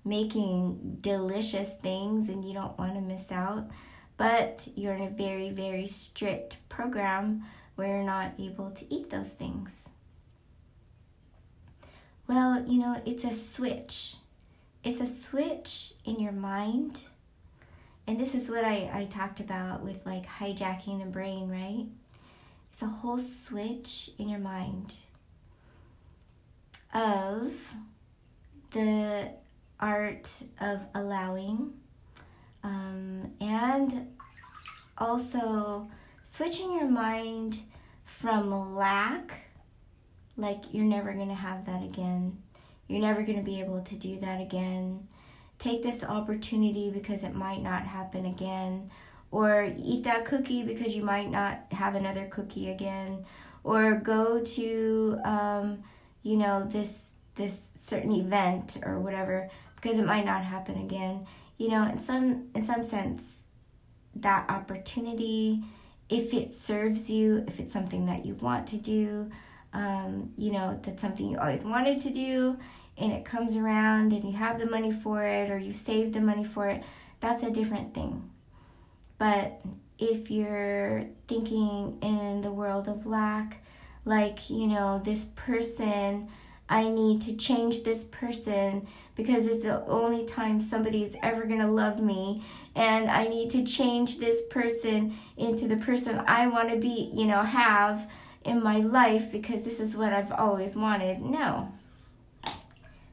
making 0.04 0.98
delicious 1.00 1.70
things 1.82 2.28
and 2.28 2.44
you 2.44 2.52
don't 2.52 2.78
want 2.78 2.94
to 2.94 3.00
miss 3.00 3.32
out, 3.32 3.70
but 4.16 4.68
you're 4.76 4.94
in 4.94 5.02
a 5.02 5.10
very, 5.10 5.50
very 5.50 5.86
strict 5.86 6.58
program 6.68 7.44
where 7.74 7.88
you're 7.88 8.04
not 8.04 8.32
able 8.38 8.70
to 8.70 8.94
eat 8.94 9.10
those 9.10 9.28
things? 9.28 9.70
Well, 12.26 12.64
you 12.66 12.80
know, 12.80 13.00
it's 13.04 13.24
a 13.24 13.32
switch. 13.32 14.16
It's 14.82 15.00
a 15.00 15.06
switch 15.06 15.94
in 16.04 16.20
your 16.20 16.32
mind. 16.32 17.02
And 18.06 18.20
this 18.20 18.34
is 18.34 18.50
what 18.50 18.64
I, 18.64 18.90
I 18.92 19.04
talked 19.04 19.40
about 19.40 19.82
with 19.82 20.04
like 20.06 20.26
hijacking 20.26 21.00
the 21.00 21.10
brain, 21.10 21.48
right? 21.48 21.86
It's 22.72 22.82
a 22.82 22.86
whole 22.86 23.18
switch 23.18 24.10
in 24.18 24.28
your 24.28 24.40
mind 24.40 24.94
of 26.92 27.52
the 28.72 29.30
art 29.80 30.42
of 30.60 30.80
allowing 30.94 31.72
um, 32.62 33.32
and 33.40 34.08
also 34.98 35.88
switching 36.24 36.72
your 36.72 36.88
mind 36.88 37.60
from 38.04 38.74
lack 38.74 39.44
like 40.36 40.62
you're 40.72 40.84
never 40.84 41.12
going 41.12 41.28
to 41.28 41.34
have 41.34 41.66
that 41.66 41.82
again. 41.82 42.38
You're 42.88 43.00
never 43.00 43.22
going 43.22 43.38
to 43.38 43.44
be 43.44 43.60
able 43.60 43.82
to 43.82 43.94
do 43.94 44.18
that 44.20 44.40
again. 44.40 45.06
Take 45.58 45.82
this 45.82 46.02
opportunity 46.02 46.90
because 46.90 47.22
it 47.22 47.34
might 47.34 47.62
not 47.62 47.82
happen 47.82 48.26
again. 48.26 48.90
Or 49.30 49.72
eat 49.76 50.04
that 50.04 50.24
cookie 50.24 50.62
because 50.62 50.94
you 50.94 51.04
might 51.04 51.30
not 51.30 51.64
have 51.70 51.94
another 51.94 52.26
cookie 52.26 52.70
again. 52.70 53.24
Or 53.62 53.94
go 53.94 54.40
to, 54.40 55.18
um, 55.24 55.82
you 56.22 56.36
know, 56.36 56.64
this 56.64 57.10
this 57.36 57.70
certain 57.78 58.12
event 58.12 58.78
or 58.84 59.00
whatever 59.00 59.50
because 59.84 59.98
it 59.98 60.06
might 60.06 60.24
not 60.24 60.42
happen 60.42 60.80
again. 60.80 61.26
You 61.58 61.68
know, 61.68 61.86
in 61.86 61.98
some 61.98 62.48
in 62.54 62.64
some 62.64 62.82
sense, 62.82 63.36
that 64.16 64.48
opportunity, 64.48 65.62
if 66.08 66.32
it 66.32 66.54
serves 66.54 67.10
you, 67.10 67.44
if 67.46 67.60
it's 67.60 67.72
something 67.72 68.06
that 68.06 68.24
you 68.24 68.34
want 68.34 68.66
to 68.68 68.78
do, 68.78 69.30
um, 69.74 70.32
you 70.38 70.52
know, 70.52 70.80
that's 70.82 71.02
something 71.02 71.28
you 71.28 71.38
always 71.38 71.64
wanted 71.64 72.00
to 72.00 72.10
do 72.10 72.58
and 72.96 73.12
it 73.12 73.24
comes 73.24 73.56
around 73.56 74.12
and 74.12 74.24
you 74.24 74.32
have 74.32 74.58
the 74.58 74.66
money 74.66 74.92
for 74.92 75.24
it 75.24 75.50
or 75.50 75.58
you 75.58 75.72
save 75.72 76.12
the 76.12 76.20
money 76.20 76.44
for 76.44 76.68
it, 76.68 76.82
that's 77.20 77.42
a 77.42 77.50
different 77.50 77.92
thing. 77.92 78.30
But 79.18 79.60
if 79.98 80.30
you're 80.30 81.06
thinking 81.26 81.98
in 82.02 82.40
the 82.40 82.52
world 82.52 82.88
of 82.88 83.04
lack, 83.04 83.64
like, 84.04 84.48
you 84.48 84.68
know, 84.68 85.00
this 85.04 85.26
person, 85.34 86.28
I 86.68 86.88
need 86.88 87.22
to 87.22 87.36
change 87.36 87.82
this 87.82 88.04
person 88.04 88.86
because 89.16 89.46
it's 89.46 89.64
the 89.64 89.84
only 89.86 90.24
time 90.24 90.60
somebody's 90.60 91.14
ever 91.22 91.44
going 91.44 91.60
to 91.60 91.68
love 91.68 92.00
me. 92.00 92.42
And 92.74 93.10
I 93.10 93.26
need 93.26 93.50
to 93.50 93.64
change 93.64 94.18
this 94.18 94.40
person 94.50 95.16
into 95.36 95.68
the 95.68 95.76
person 95.76 96.22
I 96.26 96.46
want 96.48 96.70
to 96.70 96.76
be, 96.76 97.10
you 97.12 97.26
know, 97.26 97.42
have 97.42 98.10
in 98.44 98.62
my 98.62 98.78
life 98.78 99.30
because 99.30 99.64
this 99.64 99.80
is 99.80 99.96
what 99.96 100.12
I've 100.12 100.32
always 100.32 100.74
wanted. 100.74 101.20
No. 101.20 101.72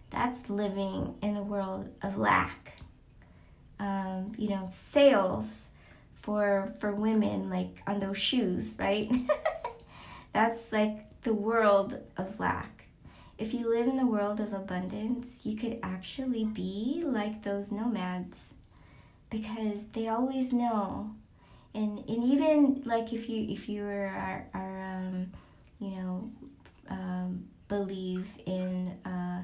That's 0.10 0.50
living 0.50 1.15
in 1.22 1.36
the 1.36 1.43
world 1.43 1.89
of 2.01 2.17
lack. 2.17 2.74
Um, 3.79 4.34
you 4.38 4.50
know, 4.50 4.70
sales 4.74 5.67
for 6.22 6.74
for 6.79 6.93
women 6.93 7.50
like 7.50 7.81
on 7.88 8.00
those 8.00 8.17
shoes, 8.17 8.75
right? 8.77 9.10
That's 10.34 10.72
like 10.72 11.22
the 11.22 11.34
world 11.34 12.00
of 12.17 12.39
lack. 12.39 12.81
If 13.41 13.55
you 13.55 13.67
live 13.67 13.88
in 13.88 13.98
the 13.98 14.05
world 14.05 14.39
of 14.39 14.53
abundance, 14.53 15.39
you 15.43 15.57
could 15.57 15.79
actually 15.81 16.45
be 16.45 17.01
like 17.03 17.41
those 17.41 17.71
nomads 17.71 18.38
because 19.31 19.79
they 19.93 20.10
always 20.10 20.53
know. 20.53 21.10
And, 21.74 22.07
and 22.07 22.24
even 22.24 22.83
like 22.86 23.12
if 23.12 23.27
you 23.27 23.48
if 23.50 23.67
you 23.67 23.83
are, 23.83 24.45
are 24.53 24.81
um, 24.83 25.31
you 25.79 25.89
know 25.89 26.29
um, 26.88 27.45
believe 27.67 28.27
in 28.45 28.89
uh, 29.05 29.41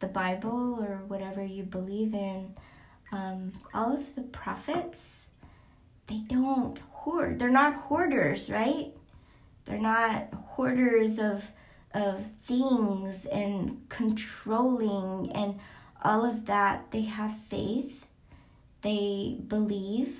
the 0.00 0.08
Bible 0.08 0.76
or 0.78 1.00
whatever 1.08 1.42
you 1.42 1.62
believe 1.62 2.12
in, 2.12 2.54
um, 3.12 3.54
all 3.72 3.94
of 3.94 4.14
the 4.14 4.24
prophets, 4.24 5.20
they 6.06 6.18
don't 6.28 6.78
hoard. 6.90 7.38
They're 7.38 7.48
not 7.48 7.76
hoarders, 7.76 8.50
right? 8.50 8.88
They're 9.64 9.78
not 9.78 10.34
hoarders 10.34 11.18
of 11.18 11.50
of 11.94 12.26
things 12.44 13.26
and 13.26 13.86
controlling 13.88 15.30
and 15.32 15.58
all 16.02 16.24
of 16.24 16.46
that. 16.46 16.90
They 16.90 17.02
have 17.02 17.34
faith. 17.48 18.06
They 18.82 19.36
believe 19.46 20.18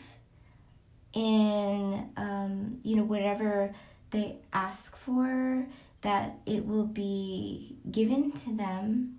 in 1.12 2.10
um, 2.16 2.78
you 2.82 2.96
know 2.96 3.04
whatever 3.04 3.74
they 4.10 4.36
ask 4.52 4.96
for 4.96 5.66
that 6.02 6.36
it 6.46 6.66
will 6.66 6.86
be 6.86 7.76
given 7.90 8.32
to 8.32 8.56
them 8.56 9.18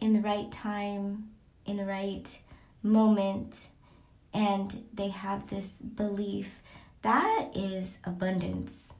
in 0.00 0.12
the 0.12 0.20
right 0.20 0.50
time, 0.50 1.30
in 1.64 1.76
the 1.76 1.84
right 1.84 2.38
moment, 2.82 3.68
and 4.34 4.84
they 4.92 5.08
have 5.08 5.48
this 5.48 5.66
belief. 5.66 6.60
That 7.02 7.50
is 7.54 7.98
abundance. 8.04 8.92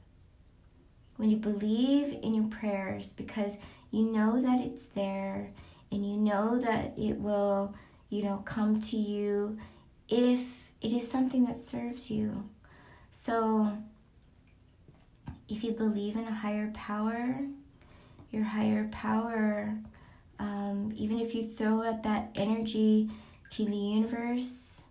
When 1.23 1.31
you 1.31 1.37
believe 1.37 2.19
in 2.21 2.35
your 2.35 2.49
prayers 2.49 3.13
because 3.13 3.55
you 3.91 4.11
know 4.11 4.41
that 4.41 4.59
it's 4.59 4.87
there 4.87 5.51
and 5.89 6.05
you 6.05 6.17
know 6.17 6.59
that 6.59 6.99
it 6.99 7.17
will, 7.17 7.73
you 8.09 8.23
know, 8.23 8.43
come 8.43 8.81
to 8.81 8.97
you 8.97 9.57
if 10.09 10.41
it 10.81 10.91
is 10.91 11.09
something 11.09 11.45
that 11.45 11.61
serves 11.61 12.11
you. 12.11 12.49
So, 13.11 13.71
if 15.47 15.63
you 15.63 15.71
believe 15.71 16.17
in 16.17 16.27
a 16.27 16.33
higher 16.33 16.69
power, 16.73 17.39
your 18.29 18.43
higher 18.43 18.89
power, 18.91 19.77
um, 20.39 20.91
even 20.93 21.21
if 21.21 21.33
you 21.33 21.47
throw 21.47 21.83
out 21.83 22.03
that 22.03 22.31
energy 22.35 23.09
to 23.51 23.63
the 23.63 23.77
universe, 23.77 24.81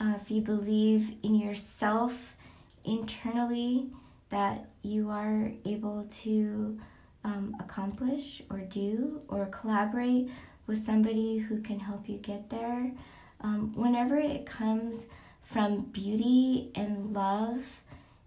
uh, 0.00 0.14
if 0.22 0.30
you 0.30 0.40
believe 0.40 1.16
in 1.24 1.34
yourself 1.34 2.36
internally 2.84 3.88
that 4.30 4.66
you 4.82 5.10
are 5.10 5.50
able 5.64 6.06
to 6.22 6.78
um, 7.24 7.56
accomplish 7.60 8.42
or 8.50 8.58
do 8.60 9.20
or 9.28 9.46
collaborate 9.46 10.30
with 10.66 10.84
somebody 10.84 11.38
who 11.38 11.60
can 11.60 11.80
help 11.80 12.08
you 12.08 12.18
get 12.18 12.50
there, 12.50 12.92
um, 13.40 13.72
whenever 13.74 14.16
it 14.16 14.44
comes 14.44 15.06
from 15.42 15.80
beauty 15.80 16.70
and 16.74 17.14
love 17.14 17.62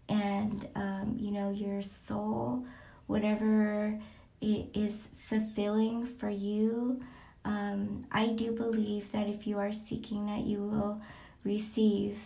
and 0.09 0.67
um, 0.75 1.15
you 1.19 1.31
know 1.31 1.51
your 1.51 1.81
soul 1.81 2.65
whatever 3.07 3.97
it 4.41 4.65
is 4.73 5.07
fulfilling 5.27 6.05
for 6.05 6.29
you 6.29 7.01
um, 7.45 8.05
i 8.11 8.27
do 8.27 8.51
believe 8.51 9.11
that 9.11 9.27
if 9.27 9.45
you 9.45 9.57
are 9.57 9.71
seeking 9.71 10.25
that 10.25 10.41
you 10.41 10.59
will 10.59 10.99
receive 11.43 12.17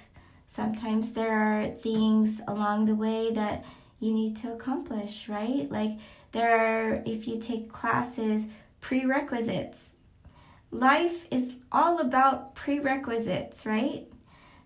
sometimes 0.56 1.12
there 1.12 1.34
are 1.34 1.68
things 1.68 2.40
along 2.48 2.86
the 2.86 2.96
way 2.96 3.34
that 3.34 3.66
you 4.00 4.14
need 4.14 4.38
to 4.38 4.54
accomplish 4.54 5.28
right? 5.28 5.70
Like 5.70 5.98
there 6.32 6.58
are 6.58 7.04
if 7.06 7.28
you 7.28 7.40
take 7.40 7.72
classes 7.72 8.46
prerequisites. 8.80 9.90
Life 10.72 11.28
is 11.30 11.54
all 11.72 12.00
about 12.00 12.56
prerequisites 12.56 13.66
right? 13.66 14.08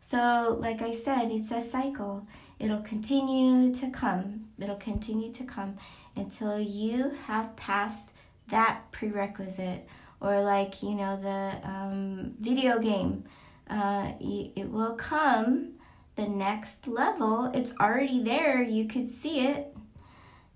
So 0.02 0.58
like 0.60 0.82
i 0.82 0.94
said 0.94 1.32
it's 1.32 1.52
a 1.52 1.62
cycle. 1.62 2.28
It'll 2.60 2.82
continue 2.82 3.74
to 3.74 3.90
come. 3.90 4.50
It'll 4.60 4.76
continue 4.76 5.32
to 5.32 5.44
come 5.44 5.78
until 6.16 6.60
you 6.60 7.12
have 7.26 7.56
passed 7.56 8.12
that 8.50 8.92
prerequisite. 8.92 9.88
Or, 10.22 10.42
like, 10.42 10.84
you 10.84 10.96
know, 10.96 11.16
the 11.16 11.66
um, 11.66 12.34
video 12.42 12.80
game, 12.80 13.24
uh, 13.70 14.12
it 14.20 14.70
will 14.70 14.96
come 14.96 15.79
the 16.20 16.28
next 16.28 16.88
level. 16.88 17.52
It's 17.54 17.72
already 17.80 18.24
there. 18.24 18.62
You 18.62 18.88
could 18.88 19.10
see 19.10 19.48
it. 19.48 19.76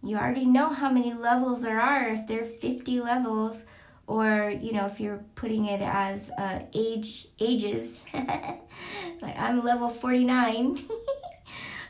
You 0.02 0.18
already 0.18 0.46
know 0.46 0.70
how 0.70 0.92
many 0.92 1.14
levels 1.14 1.62
there 1.62 1.80
are. 1.80 2.10
If 2.10 2.28
there 2.28 2.42
are 2.42 2.46
50 2.46 3.00
levels, 3.00 3.64
or 4.06 4.54
you 4.62 4.74
know 4.74 4.86
if 4.86 5.00
you're 5.00 5.24
putting 5.36 5.66
it 5.68 5.82
as 5.82 6.30
uh, 6.32 6.60
age 6.74 7.26
ages 7.40 8.04
like 8.14 9.38
i'm 9.38 9.64
level 9.64 9.88
49 9.88 10.84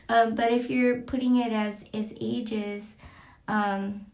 Um, 0.08 0.34
but 0.34 0.52
if 0.52 0.68
you're 0.70 1.00
putting 1.00 1.36
it 1.36 1.52
as, 1.52 1.84
as 1.94 2.12
ages, 2.20 2.94
um, 3.48 4.06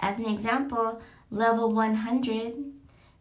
as 0.00 0.18
an 0.18 0.26
example, 0.26 1.00
level 1.30 1.72
100, 1.72 2.54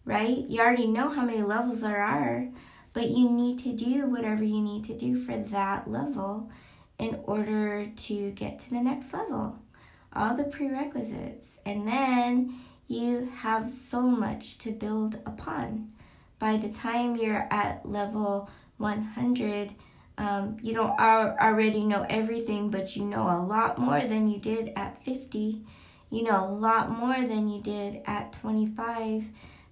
right? 0.03 0.37
You 0.49 0.59
already 0.59 0.87
know 0.87 1.09
how 1.09 1.23
many 1.25 1.41
levels 1.41 1.81
there 1.81 2.03
are, 2.03 2.49
but 2.95 3.09
you 3.09 3.29
need 3.29 3.59
to 3.59 3.73
do 3.73 4.07
whatever 4.07 4.43
you 4.43 4.61
need 4.61 4.85
to 4.85 4.97
do 4.97 5.19
for 5.23 5.37
that 5.37 5.91
level 5.91 6.49
in 6.97 7.19
order 7.25 7.85
to 7.87 8.31
get 8.31 8.57
to 8.57 8.69
the 8.69 8.81
next 8.81 9.13
level. 9.13 9.59
All 10.13 10.35
the 10.35 10.45
prerequisites. 10.45 11.59
And 11.65 11.85
then 11.85 12.55
you 12.87 13.29
have 13.35 13.69
so 13.69 14.01
much 14.01 14.57
to 14.59 14.71
build 14.71 15.15
upon. 15.25 15.91
By 16.39 16.55
the 16.55 16.69
time 16.69 17.17
you're 17.17 17.49
at 17.51 17.85
level 17.85 18.49
100, 18.77 19.71
um, 20.17 20.55
you 20.61 20.73
don't 20.73 20.97
already 20.97 21.83
know 21.83 22.05
everything, 22.09 22.69
but 22.69 22.95
you 22.95 23.03
know 23.03 23.23
a 23.23 23.43
lot 23.43 23.77
more 23.77 23.99
than 23.99 24.29
you 24.29 24.39
did 24.39 24.71
at 24.77 25.03
50. 25.03 25.61
You 26.11 26.23
know 26.23 26.45
a 26.45 26.47
lot 26.47 26.89
more 26.89 27.21
than 27.27 27.49
you 27.49 27.61
did 27.61 28.03
at 28.05 28.31
25. 28.39 29.25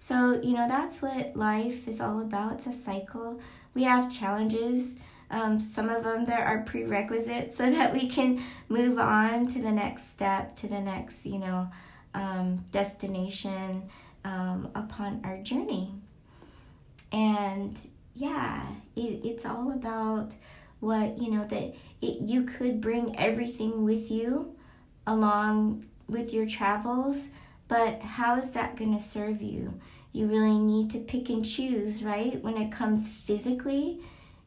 So, 0.04 0.42
you 0.44 0.54
know, 0.58 0.68
that's 0.68 1.02
what 1.02 1.34
life 1.34 1.88
is 1.88 2.02
all 2.02 2.20
about. 2.20 2.56
It's 2.56 2.68
a 2.68 2.74
cycle. 2.74 3.40
We 3.74 3.84
have 3.84 4.12
challenges. 4.12 4.96
Um, 5.32 5.62
some 5.62 5.88
of 5.88 6.04
them 6.04 6.26
there 6.26 6.44
are 6.44 6.64
prerequisites 6.64 7.56
so 7.58 7.72
that 7.72 7.94
we 7.94 8.10
can 8.10 8.44
move 8.68 9.00
on 9.00 9.48
to 9.48 9.62
the 9.62 9.72
next 9.72 10.10
step, 10.10 10.58
to 10.58 10.68
the 10.68 10.82
next, 10.82 11.26
you 11.26 11.40
know, 11.40 11.70
um, 12.14 12.66
destination 12.74 13.84
um, 14.26 14.70
upon 14.76 15.22
our 15.24 15.38
journey. 15.38 15.94
And 17.14 17.80
yeah, 18.14 18.62
it, 18.98 19.22
it's 19.24 19.46
all 19.46 19.72
about 19.72 20.36
what, 20.82 21.18
you 21.18 21.32
know, 21.32 21.46
that 21.46 21.76
it, 22.02 22.20
you 22.20 22.44
could 22.44 22.82
bring 22.82 23.18
everything 23.18 23.86
with 23.86 24.12
you 24.12 24.54
along 25.08 25.86
with 26.10 26.34
your 26.34 26.46
travels, 26.46 27.30
but 27.74 28.02
how 28.02 28.36
is 28.36 28.52
that 28.52 28.76
going 28.76 28.96
to 28.96 29.04
serve 29.04 29.42
you? 29.42 29.74
You 30.12 30.28
really 30.28 30.60
need 30.60 30.92
to 30.92 31.00
pick 31.00 31.30
and 31.30 31.44
choose, 31.44 32.04
right? 32.04 32.40
When 32.44 32.56
it 32.56 32.72
comes 32.72 33.08
physically, 33.08 34.00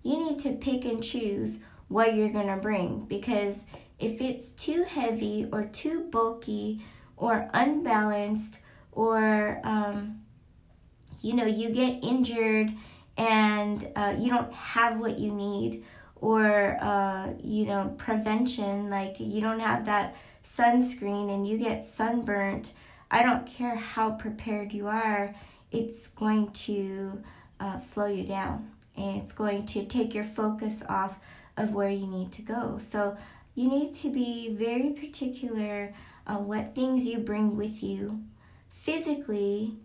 you 0.05 0.17
need 0.17 0.39
to 0.43 0.53
pick 0.53 0.85
and 0.85 1.03
choose 1.03 1.59
what 1.89 2.15
you're 2.15 2.29
going 2.29 2.47
to 2.47 2.57
bring 2.59 3.05
because 3.07 3.65
if 3.99 4.21
it's 4.21 4.53
too 4.53 4.85
heavy 4.85 5.49
or 5.51 5.65
too 5.65 6.05
bulky 6.05 6.85
or 7.17 7.51
unbalanced 7.53 8.59
or 8.93 9.61
um, 9.65 10.21
you 11.21 11.35
know 11.35 11.47
you 11.47 11.71
get 11.71 12.05
injured 12.05 12.71
and 13.17 13.89
uh, 13.97 14.15
you 14.17 14.31
don't 14.31 14.53
have 14.53 15.01
what 15.01 15.19
you 15.19 15.33
need 15.33 15.83
or 16.15 16.79
uh, 16.81 17.33
you 17.43 17.67
know 17.67 17.93
prevention 17.99 18.89
like 18.89 19.19
you 19.19 19.41
don't 19.41 19.61
have 19.61 19.85
that 19.87 20.15
sunscreen 20.49 21.35
and 21.35 21.49
you 21.49 21.59
get 21.59 21.85
sunburnt 21.85 22.73
i 23.11 23.23
don't 23.23 23.47
care 23.47 23.77
how 23.77 24.11
prepared 24.13 24.73
you 24.73 24.87
are 24.87 25.35
it's 25.71 26.09
going 26.09 26.51
to 26.53 27.23
uh, 27.61 27.79
slow 27.79 28.07
you 28.07 28.25
down 28.25 28.71
and 28.97 29.17
it's 29.21 29.33
going 29.33 29.65
to 29.67 29.85
take 29.85 30.15
your 30.15 30.25
focus 30.25 30.83
off 30.89 31.19
of 31.57 31.73
where 31.73 31.91
you 31.91 32.07
need 32.07 32.31
to 32.33 32.43
go 32.43 32.79
so 32.79 33.17
you 33.55 33.69
need 33.69 33.95
to 33.95 34.11
be 34.11 34.55
very 34.55 34.91
particular 34.91 35.95
on 36.27 36.47
what 36.47 36.75
things 36.75 37.07
you 37.07 37.19
bring 37.19 37.57
with 37.57 37.83
you 37.83 38.23
physically 38.71 39.77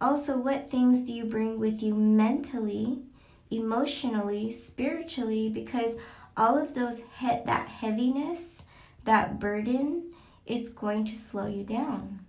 also, 0.00 0.38
what 0.38 0.70
things 0.70 1.06
do 1.06 1.12
you 1.12 1.24
bring 1.24 1.60
with 1.60 1.82
you 1.82 1.94
mentally, 1.94 3.02
emotionally, 3.50 4.50
spiritually? 4.50 5.50
Because 5.50 5.94
all 6.38 6.56
of 6.56 6.72
those 6.72 7.00
he- 7.18 7.42
that 7.44 7.68
heaviness, 7.68 8.62
that 9.04 9.38
burden, 9.38 10.04
it's 10.46 10.70
going 10.70 11.04
to 11.04 11.14
slow 11.14 11.46
you 11.46 11.64
down. 11.64 12.19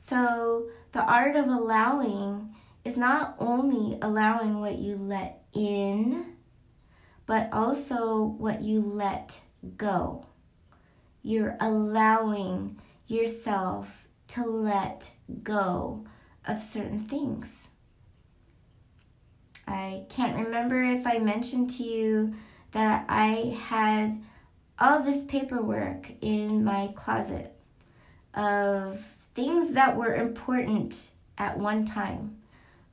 So, 0.00 0.70
the 0.92 1.04
art 1.04 1.36
of 1.36 1.46
allowing 1.46 2.54
is 2.84 2.96
not 2.96 3.36
only 3.38 3.98
allowing 4.00 4.58
what 4.58 4.78
you 4.78 4.96
let 4.96 5.42
in, 5.52 6.36
but 7.26 7.50
also 7.52 8.24
what 8.24 8.62
you 8.62 8.80
let 8.80 9.42
go. 9.76 10.26
You're 11.22 11.56
allowing 11.60 12.80
yourself 13.06 14.08
to 14.28 14.46
let 14.46 15.12
go 15.42 16.06
of 16.46 16.60
certain 16.60 17.04
things. 17.04 17.68
I 19.66 20.06
can't 20.08 20.44
remember 20.44 20.82
if 20.82 21.06
I 21.06 21.18
mentioned 21.18 21.70
to 21.76 21.82
you 21.82 22.34
that 22.72 23.04
I 23.08 23.56
had 23.60 24.22
all 24.78 25.02
this 25.02 25.22
paperwork 25.24 26.10
in 26.22 26.64
my 26.64 26.90
closet 26.96 27.54
of 28.32 29.04
things 29.34 29.72
that 29.72 29.96
were 29.96 30.14
important 30.14 31.10
at 31.38 31.58
one 31.58 31.84
time, 31.84 32.36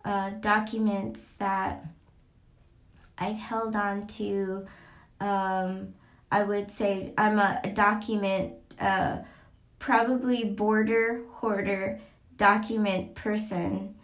uh, 0.05 0.31
documents 0.39 1.31
that 1.39 1.85
I've 3.17 3.35
held 3.35 3.75
on 3.75 4.07
to. 4.07 4.65
Um, 5.19 5.93
I 6.31 6.43
would 6.43 6.71
say 6.71 7.13
I'm 7.17 7.39
a, 7.39 7.59
a 7.63 7.71
document, 7.71 8.53
uh, 8.79 9.19
probably 9.79 10.43
border 10.43 11.23
hoarder 11.33 11.99
document 12.37 13.15
person. 13.15 13.95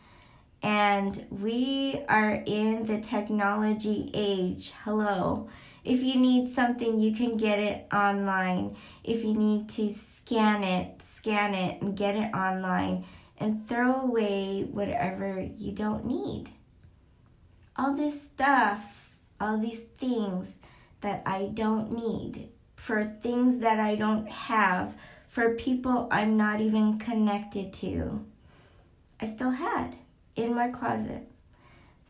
And 0.61 1.25
we 1.29 2.01
are 2.07 2.41
in 2.45 2.85
the 2.85 3.01
technology 3.01 4.09
age. 4.13 4.71
Hello. 4.83 5.49
If 5.83 6.01
you 6.01 6.15
need 6.15 6.53
something, 6.53 6.99
you 6.99 7.13
can 7.13 7.35
get 7.35 7.59
it 7.59 7.87
online. 7.93 8.77
If 9.03 9.25
you 9.25 9.33
need 9.33 9.67
to 9.69 9.93
scan 9.93 10.63
it, 10.63 11.01
scan 11.23 11.55
it 11.55 11.81
and 11.81 11.95
get 11.95 12.17
it 12.17 12.35
online 12.35 13.05
and 13.37 13.65
throw 13.67 14.01
away 14.01 14.63
whatever 14.63 15.39
you 15.39 15.71
don't 15.71 16.05
need. 16.05 16.49
All 17.77 17.95
this 17.95 18.21
stuff, 18.21 19.15
all 19.39 19.57
these 19.57 19.79
things 19.97 20.49
that 20.99 21.23
I 21.25 21.49
don't 21.53 21.93
need, 21.93 22.49
for 22.75 23.05
things 23.21 23.61
that 23.61 23.79
I 23.79 23.95
don't 23.95 24.27
have, 24.29 24.95
for 25.29 25.55
people 25.55 26.09
I'm 26.11 26.35
not 26.35 26.59
even 26.59 26.99
connected 26.99 27.71
to, 27.75 28.25
I 29.21 29.27
still 29.27 29.51
had 29.51 29.95
in 30.35 30.53
my 30.53 30.67
closet. 30.67 31.29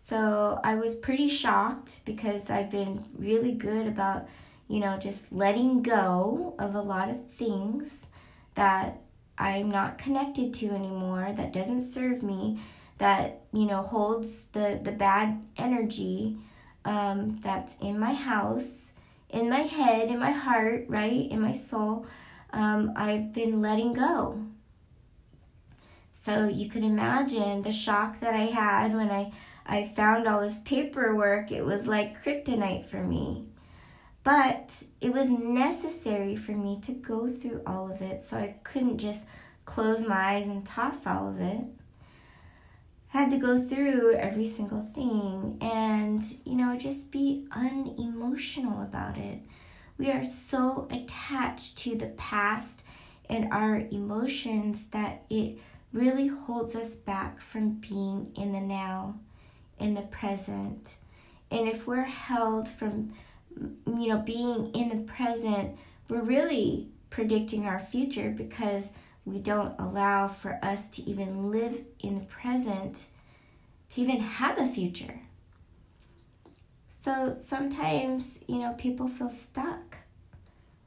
So 0.02 0.60
I 0.64 0.76
was 0.76 0.96
pretty 0.96 1.28
shocked 1.28 2.02
because 2.04 2.50
I've 2.50 2.72
been 2.72 3.06
really 3.16 3.54
good 3.54 3.86
about, 3.86 4.28
you 4.68 4.80
know, 4.80 4.98
just 4.98 5.32
letting 5.32 5.84
go 5.84 6.56
of 6.58 6.74
a 6.74 6.82
lot 6.82 7.10
of 7.10 7.30
things 7.32 8.08
that 8.56 9.03
I'm 9.38 9.72
not 9.72 9.98
connected 9.98 10.54
to 10.56 10.72
anymore, 10.72 11.34
that 11.36 11.54
doesn't 11.54 11.82
serve 11.82 12.24
me, 12.24 12.62
that, 12.98 13.42
you 13.52 13.66
know, 13.66 13.82
holds 13.82 14.44
the, 14.54 14.80
the 14.82 14.92
bad 14.92 15.42
energy 15.58 16.38
um, 16.86 17.40
that's 17.44 17.74
in 17.82 18.00
my 18.00 18.14
house, 18.14 18.92
in 19.30 19.50
my 19.50 19.62
head, 19.62 20.10
in 20.10 20.20
my 20.20 20.32
heart, 20.32 20.86
right, 20.88 21.30
in 21.32 21.42
my 21.42 21.58
soul. 21.58 22.06
Um, 22.52 22.94
I've 22.96 23.34
been 23.34 23.62
letting 23.62 23.94
go. 23.94 24.40
So 26.14 26.48
you 26.48 26.70
can 26.70 26.84
imagine 26.84 27.64
the 27.64 27.72
shock 27.72 28.20
that 28.22 28.34
I 28.34 28.46
had 28.46 28.94
when 28.94 29.10
I 29.10 29.34
I 29.66 29.92
found 29.96 30.28
all 30.28 30.42
this 30.42 30.60
paperwork. 30.66 31.52
It 31.52 31.64
was 31.64 31.88
like 31.88 32.24
kryptonite 32.24 32.88
for 32.88 33.04
me. 33.04 33.46
But 34.24 34.84
it 35.02 35.12
was 35.12 35.30
necessary 35.30 36.36
for 36.36 36.54
me 36.54 36.80
to 36.84 36.94
go 36.94 37.30
through 37.30 37.62
all 37.68 37.92
of 37.92 38.02
it, 38.02 38.26
so 38.26 38.38
I 38.38 38.56
couldn't 38.64 39.00
just 39.00 39.26
close 39.66 40.06
my 40.06 40.36
eyes 40.36 40.48
and 40.48 40.66
toss 40.66 41.06
all 41.06 41.28
of 41.30 41.42
it. 41.42 41.66
I 43.14 43.22
had 43.22 43.30
to 43.32 43.38
go 43.38 43.62
through 43.62 44.14
every 44.14 44.48
single 44.48 44.84
thing 44.84 45.58
and, 45.62 46.24
you 46.46 46.56
know, 46.56 46.76
just 46.78 47.12
be 47.12 47.48
unemotional 47.52 48.82
about 48.82 49.18
it. 49.18 49.40
We 49.98 50.10
are 50.10 50.24
so 50.26 50.88
attached 50.90 51.78
to 51.80 51.96
the 51.96 52.08
past 52.08 52.82
and 53.30 53.54
our 53.54 53.84
emotions 53.92 54.86
that 54.92 55.26
it 55.30 55.60
really 55.92 56.28
holds 56.28 56.76
us 56.76 56.96
back 56.96 57.40
from 57.40 57.72
being 57.72 58.32
in 58.36 58.52
the 58.52 58.60
now 58.60 59.20
in 59.80 59.94
the 59.94 60.02
present. 60.02 60.98
And 61.52 61.68
if 61.68 61.86
we're 61.86 62.04
held 62.04 62.68
from, 62.68 63.14
you 63.88 64.08
know, 64.08 64.20
being 64.20 64.72
in 64.74 64.90
the 64.90 65.12
present, 65.12 65.78
we're 66.10 66.22
really 66.22 66.90
predicting 67.10 67.66
our 67.66 67.80
future 67.80 68.34
because 68.36 68.90
we 69.26 69.40
don't 69.40 69.76
allow 69.80 70.28
for 70.28 70.60
us 70.62 70.90
to 70.90 71.10
even 71.10 71.52
live 71.52 71.80
in 72.00 72.20
the 72.20 72.26
present, 72.26 73.06
to 73.90 74.02
even 74.02 74.20
have 74.20 74.58
a 74.60 74.68
future. 74.68 75.22
So 77.02 77.38
sometimes, 77.42 78.40
you 78.48 78.60
know, 78.60 78.74
people 78.78 79.08
feel 79.08 79.30
stuck. 79.30 79.98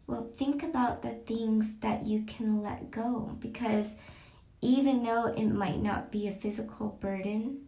Well, 0.07 0.31
think 0.37 0.63
about 0.63 1.03
the 1.03 1.11
things 1.11 1.67
that 1.81 2.07
you 2.07 2.23
can 2.23 2.63
let 2.63 2.91
go 2.91 3.37
because 3.41 3.95
even 4.61 5.03
though 5.03 5.27
it 5.27 5.47
might 5.47 5.83
not 5.83 6.11
be 6.11 6.29
a 6.29 6.33
physical 6.33 6.97
burden, 7.01 7.67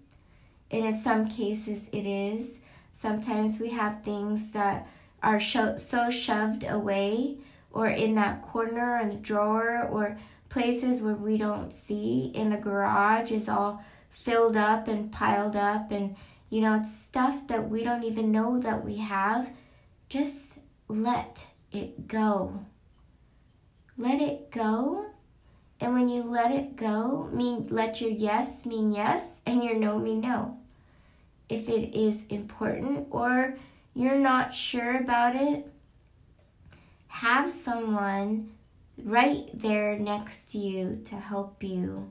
and 0.71 0.85
in 0.85 1.01
some 1.01 1.29
cases 1.29 1.87
it 1.93 2.07
is. 2.07 2.59
Sometimes 2.99 3.61
we 3.61 3.69
have 3.69 4.03
things 4.03 4.51
that 4.51 4.89
are 5.23 5.39
sho- 5.39 5.77
so 5.77 6.11
shoved 6.11 6.65
away 6.65 7.39
or 7.71 7.87
in 7.87 8.17
that 8.17 8.43
corner 8.43 8.99
in 8.99 9.11
the 9.11 9.15
drawer 9.15 9.87
or 9.89 10.19
places 10.49 11.01
where 11.01 11.15
we 11.15 11.39
don't 11.39 11.73
see. 11.73 12.33
In 12.35 12.51
the 12.51 12.57
garage 12.57 13.31
is 13.31 13.49
all 13.49 13.85
filled 14.11 14.57
up 14.57 14.89
and 14.89 15.13
piled 15.13 15.55
up 15.55 15.93
and 15.93 16.17
you 16.51 16.61
know 16.61 16.75
it's 16.75 16.93
stuff 16.93 17.47
that 17.47 17.71
we 17.71 17.85
don't 17.85 18.03
even 18.03 18.33
know 18.33 18.59
that 18.59 18.85
we 18.85 18.97
have. 18.97 19.49
Just 20.09 20.55
let 20.89 21.47
it 21.71 22.09
go. 22.09 22.65
Let 23.97 24.21
it 24.21 24.51
go. 24.51 25.07
And 25.79 25.95
when 25.95 26.09
you 26.09 26.25
let 26.25 26.51
it 26.51 26.75
go, 26.75 27.31
mean 27.33 27.69
let 27.71 28.01
your 28.01 28.11
yes 28.11 28.67
mean 28.67 28.91
yes 28.91 29.37
and 29.47 29.63
your 29.63 29.77
no 29.77 30.01
mean 30.01 30.21
no. 30.23 30.59
If 31.49 31.69
it 31.69 31.97
is 31.99 32.23
important 32.29 33.09
or 33.11 33.57
you're 33.95 34.19
not 34.19 34.55
sure 34.55 34.97
about 34.99 35.35
it, 35.35 35.67
have 37.09 37.51
someone 37.51 38.51
right 39.03 39.49
there 39.55 39.99
next 39.99 40.53
to 40.53 40.59
you 40.59 41.01
to 41.07 41.17
help 41.17 41.63
you 41.63 42.11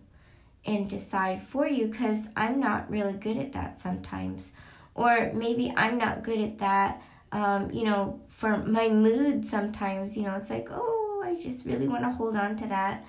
and 0.65 0.89
decide 0.89 1.43
for 1.47 1.67
you 1.67 1.87
because 1.87 2.27
I'm 2.35 2.59
not 2.59 2.89
really 2.89 3.13
good 3.13 3.37
at 3.37 3.53
that 3.53 3.79
sometimes. 3.79 4.51
Or 4.95 5.31
maybe 5.33 5.73
I'm 5.77 5.97
not 5.97 6.23
good 6.23 6.41
at 6.41 6.57
that. 6.59 7.01
Um, 7.31 7.71
you 7.71 7.83
know, 7.85 8.21
for 8.29 8.57
my 8.57 8.89
mood 8.89 9.45
sometimes, 9.45 10.17
you 10.17 10.23
know, 10.23 10.35
it's 10.35 10.49
like, 10.49 10.69
oh, 10.71 11.23
I 11.23 11.41
just 11.41 11.65
really 11.65 11.87
want 11.87 12.03
to 12.03 12.11
hold 12.11 12.35
on 12.35 12.55
to 12.57 12.67
that 12.67 13.05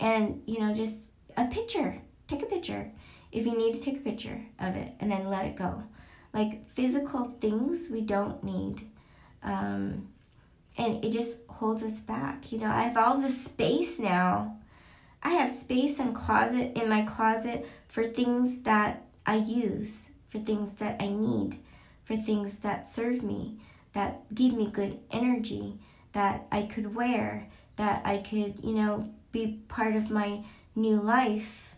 and 0.00 0.42
you 0.46 0.60
know 0.60 0.74
just 0.74 0.96
a 1.36 1.46
picture 1.46 2.00
take 2.28 2.42
a 2.42 2.46
picture 2.46 2.90
if 3.34 3.44
you 3.44 3.56
need 3.56 3.74
to 3.74 3.80
take 3.80 3.96
a 3.96 4.00
picture 4.00 4.40
of 4.58 4.76
it 4.76 4.92
and 5.00 5.10
then 5.10 5.28
let 5.28 5.44
it 5.44 5.56
go. 5.56 5.82
Like 6.32 6.66
physical 6.74 7.24
things 7.40 7.90
we 7.90 8.00
don't 8.00 8.42
need. 8.42 8.88
Um, 9.42 10.08
and 10.76 11.04
it 11.04 11.12
just 11.12 11.36
holds 11.48 11.82
us 11.82 12.00
back 12.00 12.50
you 12.50 12.58
know? 12.58 12.66
I 12.66 12.82
have 12.82 12.96
all 12.96 13.18
this 13.18 13.44
space 13.44 13.98
now. 13.98 14.56
I 15.22 15.30
have 15.30 15.58
space 15.58 15.98
and 15.98 16.14
closet 16.14 16.76
in 16.76 16.88
my 16.88 17.02
closet 17.02 17.66
for 17.88 18.04
things 18.06 18.62
that 18.62 19.02
i 19.26 19.36
use 19.36 20.08
for 20.28 20.38
things 20.38 20.74
that 20.74 21.00
i 21.00 21.08
need 21.08 21.58
for 22.04 22.14
things 22.14 22.56
that 22.56 22.86
serve 22.86 23.22
me 23.22 23.56
that 23.94 24.20
give 24.34 24.52
me 24.52 24.66
good 24.66 24.98
energy 25.10 25.78
that 26.12 26.46
i 26.52 26.60
could 26.60 26.94
wear 26.94 27.48
that 27.76 28.02
i 28.04 28.18
could 28.18 28.62
you 28.62 28.74
know 28.74 29.08
be 29.34 29.58
part 29.68 29.96
of 29.96 30.10
my 30.10 30.42
new 30.76 31.00
life, 31.00 31.73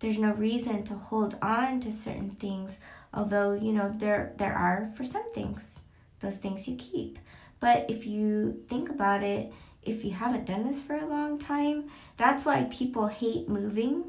there's 0.00 0.18
no 0.18 0.32
reason 0.32 0.82
to 0.84 0.94
hold 0.94 1.36
on 1.40 1.80
to 1.80 1.90
certain 1.90 2.30
things. 2.30 2.76
Although, 3.14 3.54
you 3.54 3.72
know, 3.72 3.92
there 3.94 4.32
there 4.36 4.54
are 4.54 4.92
for 4.94 5.04
some 5.04 5.32
things, 5.32 5.80
those 6.20 6.36
things 6.36 6.68
you 6.68 6.76
keep. 6.76 7.18
But 7.60 7.86
if 7.88 8.06
you 8.06 8.62
think 8.68 8.90
about 8.90 9.22
it, 9.22 9.52
if 9.82 10.04
you 10.04 10.10
haven't 10.10 10.44
done 10.44 10.66
this 10.66 10.80
for 10.80 10.96
a 10.96 11.06
long 11.06 11.38
time, 11.38 11.90
that's 12.16 12.44
why 12.44 12.68
people 12.70 13.06
hate 13.06 13.48
moving 13.48 14.04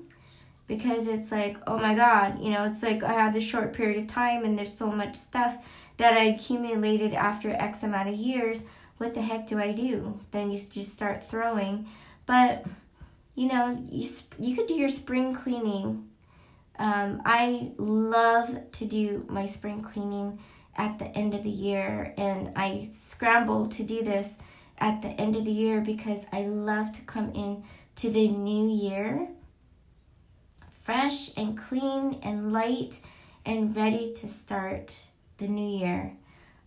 because 0.68 1.08
it's 1.08 1.32
like, 1.32 1.58
oh 1.66 1.78
my 1.78 1.96
god, 1.96 2.42
you 2.42 2.52
know, 2.52 2.66
it's 2.66 2.84
like 2.84 3.04
I 3.04 3.14
have 3.14 3.34
this 3.34 3.44
short 3.44 3.74
period 3.74 3.98
of 3.98 4.08
time 4.08 4.44
and 4.44 4.58
there's 4.58 4.74
so 4.74 4.92
much 4.92 5.16
stuff 5.16 5.58
that 5.96 6.14
I 6.14 6.26
accumulated 6.26 7.14
after 7.14 7.50
X 7.52 7.84
amount 7.84 8.10
of 8.10 8.16
years. 8.16 8.64
What 8.98 9.14
the 9.14 9.22
heck 9.22 9.48
do 9.48 9.60
I 9.60 9.72
do? 9.72 10.20
Then 10.32 10.52
you 10.52 10.58
just 10.58 10.92
start 10.92 11.28
throwing. 11.28 11.88
But 12.26 12.66
you 13.38 13.48
know, 13.48 13.82
you 13.90 14.10
you 14.40 14.56
could 14.56 14.66
do 14.68 14.74
your 14.74 14.90
spring 14.90 15.36
cleaning. 15.36 16.10
Um, 16.80 17.22
I 17.24 17.72
love 17.78 18.72
to 18.72 18.86
do 18.86 19.26
my 19.30 19.46
spring 19.46 19.84
cleaning 19.84 20.40
at 20.76 20.98
the 20.98 21.06
end 21.06 21.36
of 21.36 21.44
the 21.44 21.50
year, 21.50 22.16
and 22.18 22.52
I 22.56 22.90
scramble 22.94 23.68
to 23.68 23.84
do 23.84 24.04
this 24.04 24.34
at 24.80 25.04
the 25.04 25.10
end 25.10 25.36
of 25.36 25.46
the 25.46 25.52
year 25.52 25.82
because 25.82 26.24
I 26.32 26.42
love 26.42 26.92
to 26.94 27.02
come 27.04 27.32
in 27.34 27.64
to 27.98 28.10
the 28.10 28.28
new 28.28 28.70
year 28.70 29.30
fresh 30.88 31.36
and 31.38 31.58
clean 31.58 32.18
and 32.24 32.54
light 32.54 33.02
and 33.46 33.76
ready 33.76 34.14
to 34.14 34.28
start 34.28 34.98
the 35.38 35.48
new 35.48 35.80
year. 35.80 36.14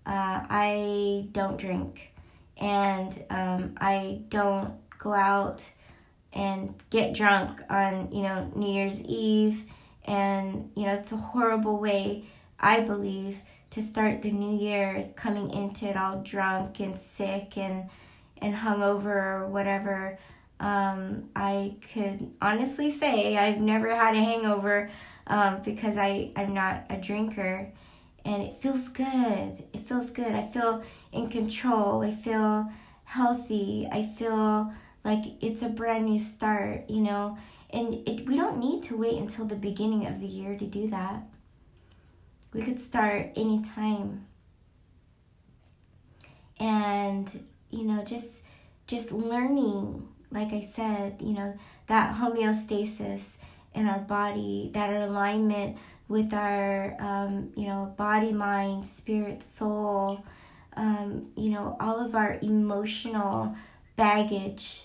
Uh, 0.04 0.44
I 0.48 1.26
don't 1.32 1.56
drink 1.56 2.12
and 2.58 3.24
um, 3.30 3.74
I 3.80 4.20
don't 4.28 4.74
go 4.98 5.14
out 5.14 5.66
and 6.32 6.74
get 6.90 7.14
drunk 7.14 7.60
on 7.68 8.10
you 8.12 8.22
know 8.22 8.50
New 8.54 8.72
Year's 8.72 9.00
Eve, 9.00 9.64
and 10.04 10.70
you 10.74 10.86
know 10.86 10.94
it's 10.94 11.12
a 11.12 11.16
horrible 11.16 11.78
way 11.78 12.24
I 12.58 12.80
believe 12.80 13.38
to 13.70 13.82
start 13.82 14.22
the 14.22 14.30
new 14.30 14.56
year 14.58 14.94
is 14.96 15.06
coming 15.16 15.50
into 15.50 15.86
it 15.88 15.96
all 15.96 16.22
drunk 16.22 16.80
and 16.80 16.98
sick 17.00 17.56
and 17.56 17.88
and 18.38 18.54
hungover 18.54 19.06
or 19.06 19.46
whatever. 19.48 20.18
Um, 20.58 21.30
I 21.34 21.76
could 21.94 22.32
honestly 22.42 22.90
say 22.90 23.36
I've 23.36 23.60
never 23.60 23.94
had 23.94 24.14
a 24.14 24.18
hangover 24.18 24.90
um, 25.26 25.62
because 25.62 25.96
I 25.96 26.32
I'm 26.36 26.52
not 26.54 26.84
a 26.90 26.96
drinker, 26.96 27.72
and 28.24 28.42
it 28.42 28.56
feels 28.58 28.88
good. 28.88 29.64
It 29.72 29.86
feels 29.86 30.10
good. 30.10 30.32
I 30.32 30.48
feel 30.48 30.82
in 31.12 31.28
control. 31.28 32.02
I 32.02 32.12
feel 32.12 32.70
healthy. 33.04 33.88
I 33.90 34.04
feel 34.04 34.72
like 35.04 35.24
it's 35.40 35.62
a 35.62 35.68
brand 35.68 36.06
new 36.06 36.18
start, 36.18 36.88
you 36.88 37.00
know. 37.00 37.38
And 37.70 38.06
it, 38.08 38.26
we 38.26 38.36
don't 38.36 38.58
need 38.58 38.82
to 38.84 38.96
wait 38.96 39.16
until 39.16 39.44
the 39.44 39.54
beginning 39.54 40.06
of 40.06 40.20
the 40.20 40.26
year 40.26 40.56
to 40.56 40.66
do 40.66 40.90
that. 40.90 41.22
We 42.52 42.62
could 42.62 42.80
start 42.80 43.30
anytime. 43.36 44.26
And, 46.58 47.44
you 47.70 47.84
know, 47.84 48.04
just 48.04 48.40
just 48.86 49.12
learning, 49.12 50.08
like 50.32 50.52
I 50.52 50.68
said, 50.72 51.18
you 51.20 51.32
know, 51.32 51.56
that 51.86 52.16
homeostasis 52.16 53.34
in 53.72 53.86
our 53.86 54.00
body, 54.00 54.70
that 54.74 54.90
alignment 54.92 55.76
with 56.08 56.34
our, 56.34 56.96
um, 57.00 57.52
you 57.56 57.68
know, 57.68 57.94
body, 57.96 58.32
mind, 58.32 58.86
spirit, 58.86 59.44
soul, 59.44 60.24
um, 60.76 61.30
you 61.36 61.50
know, 61.50 61.76
all 61.78 62.04
of 62.04 62.16
our 62.16 62.38
emotional 62.42 63.54
baggage, 63.96 64.82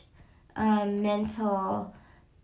um, 0.56 1.02
mental 1.02 1.94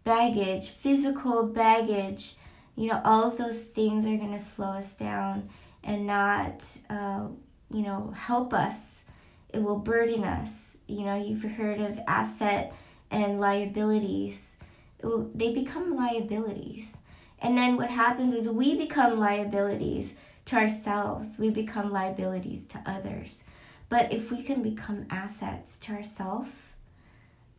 baggage, 0.04 0.70
physical 0.70 1.48
baggage, 1.48 2.36
you 2.76 2.88
know, 2.88 3.02
all 3.04 3.26
of 3.26 3.38
those 3.38 3.64
things 3.64 4.06
are 4.06 4.18
going 4.18 4.34
to 4.34 4.40
slow 4.40 4.72
us 4.72 4.94
down 4.94 5.50
and 5.84 6.08
not, 6.08 6.66
uh, 6.90 7.28
you 7.72 7.82
know, 7.82 8.14
help 8.16 8.54
us. 8.54 9.02
It 9.50 9.62
will 9.62 9.80
burden 9.80 10.24
us. 10.24 10.78
You 10.88 11.06
know, 11.06 11.16
you've 11.16 11.44
heard 11.44 11.80
of 11.80 12.00
asset 12.08 12.74
and 13.10 13.40
liabilities. 13.40 14.56
Will, 15.04 15.30
they 15.34 15.54
become 15.54 15.96
liabilities. 15.96 16.98
And 17.40 17.58
then 17.58 17.76
what 17.76 17.90
happens 17.90 18.34
is 18.34 18.48
we 18.48 18.78
become 18.78 19.20
liabilities 19.20 20.14
to 20.46 20.56
ourselves, 20.58 21.38
we 21.40 21.50
become 21.50 21.92
liabilities 21.92 22.66
to 22.66 22.82
others. 22.86 23.44
But 23.90 24.12
if 24.12 24.32
we 24.32 24.44
can 24.44 24.62
become 24.62 25.06
assets 25.10 25.78
to 25.80 25.94
ourselves, 25.94 26.50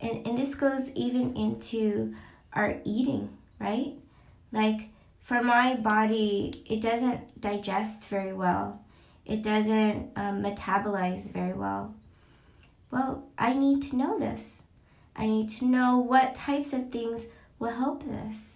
and, 0.03 0.27
and 0.27 0.37
this 0.37 0.55
goes 0.55 0.91
even 0.91 1.35
into 1.37 2.15
our 2.53 2.81
eating, 2.85 3.31
right? 3.59 3.95
Like 4.53 4.91
for 5.23 5.43
my 5.43 5.77
body, 5.77 6.65
it 6.67 6.83
doesn't 6.83 7.41
digest 7.41 8.05
very 8.07 8.33
well, 8.33 8.85
it 9.25 9.43
doesn't 9.43 10.11
um, 10.17 10.43
metabolize 10.43 11.31
very 11.31 11.55
well. 11.55 11.95
Well, 12.91 13.25
I 13.39 13.55
need 13.55 13.83
to 13.91 13.97
know 13.97 14.19
this. 14.19 14.63
I 15.17 15.27
need 15.27 15.49
to 15.51 15.65
know 15.65 15.99
what 15.99 16.35
types 16.35 16.73
of 16.73 16.91
things 16.91 17.23
will 17.59 17.71
help 17.71 18.05
this. 18.05 18.55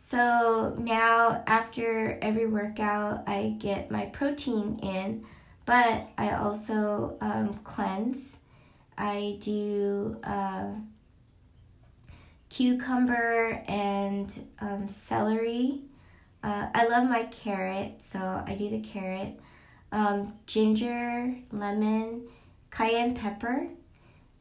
So 0.00 0.74
now, 0.78 1.42
after 1.46 2.18
every 2.20 2.46
workout, 2.46 3.22
I 3.26 3.54
get 3.58 3.90
my 3.90 4.06
protein 4.06 4.78
in, 4.82 5.24
but 5.64 6.08
I 6.18 6.32
also 6.32 7.16
um, 7.20 7.60
cleanse. 7.64 8.36
I 8.96 9.38
do 9.40 10.18
uh, 10.22 10.66
cucumber 12.48 13.62
and 13.66 14.46
um, 14.60 14.88
celery. 14.88 15.80
Uh, 16.42 16.68
I 16.74 16.86
love 16.86 17.08
my 17.08 17.24
carrot, 17.24 18.00
so 18.06 18.18
I 18.18 18.54
do 18.54 18.68
the 18.68 18.80
carrot. 18.80 19.38
Um, 19.90 20.34
ginger, 20.46 21.34
lemon, 21.50 22.28
cayenne 22.70 23.14
pepper, 23.14 23.68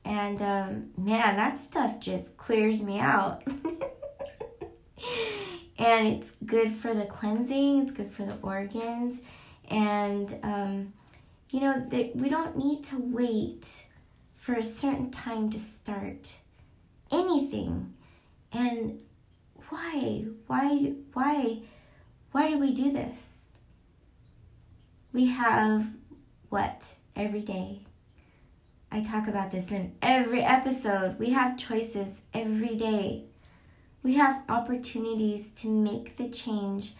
and 0.05 0.41
um, 0.41 0.91
man, 0.97 1.35
that 1.35 1.59
stuff 1.59 1.99
just 1.99 2.37
clears 2.37 2.81
me 2.81 2.99
out. 2.99 3.43
and 5.77 6.07
it's 6.07 6.31
good 6.45 6.71
for 6.73 6.93
the 6.93 7.05
cleansing, 7.05 7.81
it's 7.81 7.91
good 7.91 8.13
for 8.13 8.23
the 8.23 8.37
organs, 8.41 9.19
and 9.69 10.39
um, 10.43 10.93
you 11.49 11.59
know, 11.59 11.85
that 11.89 12.15
we 12.15 12.29
don't 12.29 12.57
need 12.57 12.83
to 12.85 12.97
wait 12.97 13.87
for 14.41 14.55
a 14.55 14.63
certain 14.63 15.11
time 15.11 15.51
to 15.51 15.59
start 15.59 16.39
anything. 17.11 17.93
And 18.51 18.99
why? 19.69 20.25
Why 20.47 20.93
why 21.13 21.59
why 22.31 22.49
do 22.49 22.57
we 22.57 22.73
do 22.73 22.91
this? 22.91 23.49
We 25.13 25.27
have 25.27 25.89
what 26.49 26.95
every 27.15 27.41
day? 27.41 27.83
I 28.91 29.01
talk 29.01 29.27
about 29.27 29.51
this 29.51 29.69
in 29.69 29.93
every 30.01 30.41
episode. 30.41 31.19
We 31.19 31.29
have 31.29 31.55
choices 31.57 32.07
every 32.33 32.75
day. 32.75 33.25
We 34.01 34.15
have 34.15 34.41
opportunities 34.49 35.51
to 35.57 35.69
make 35.69 36.17
the 36.17 36.29
change 36.29 36.95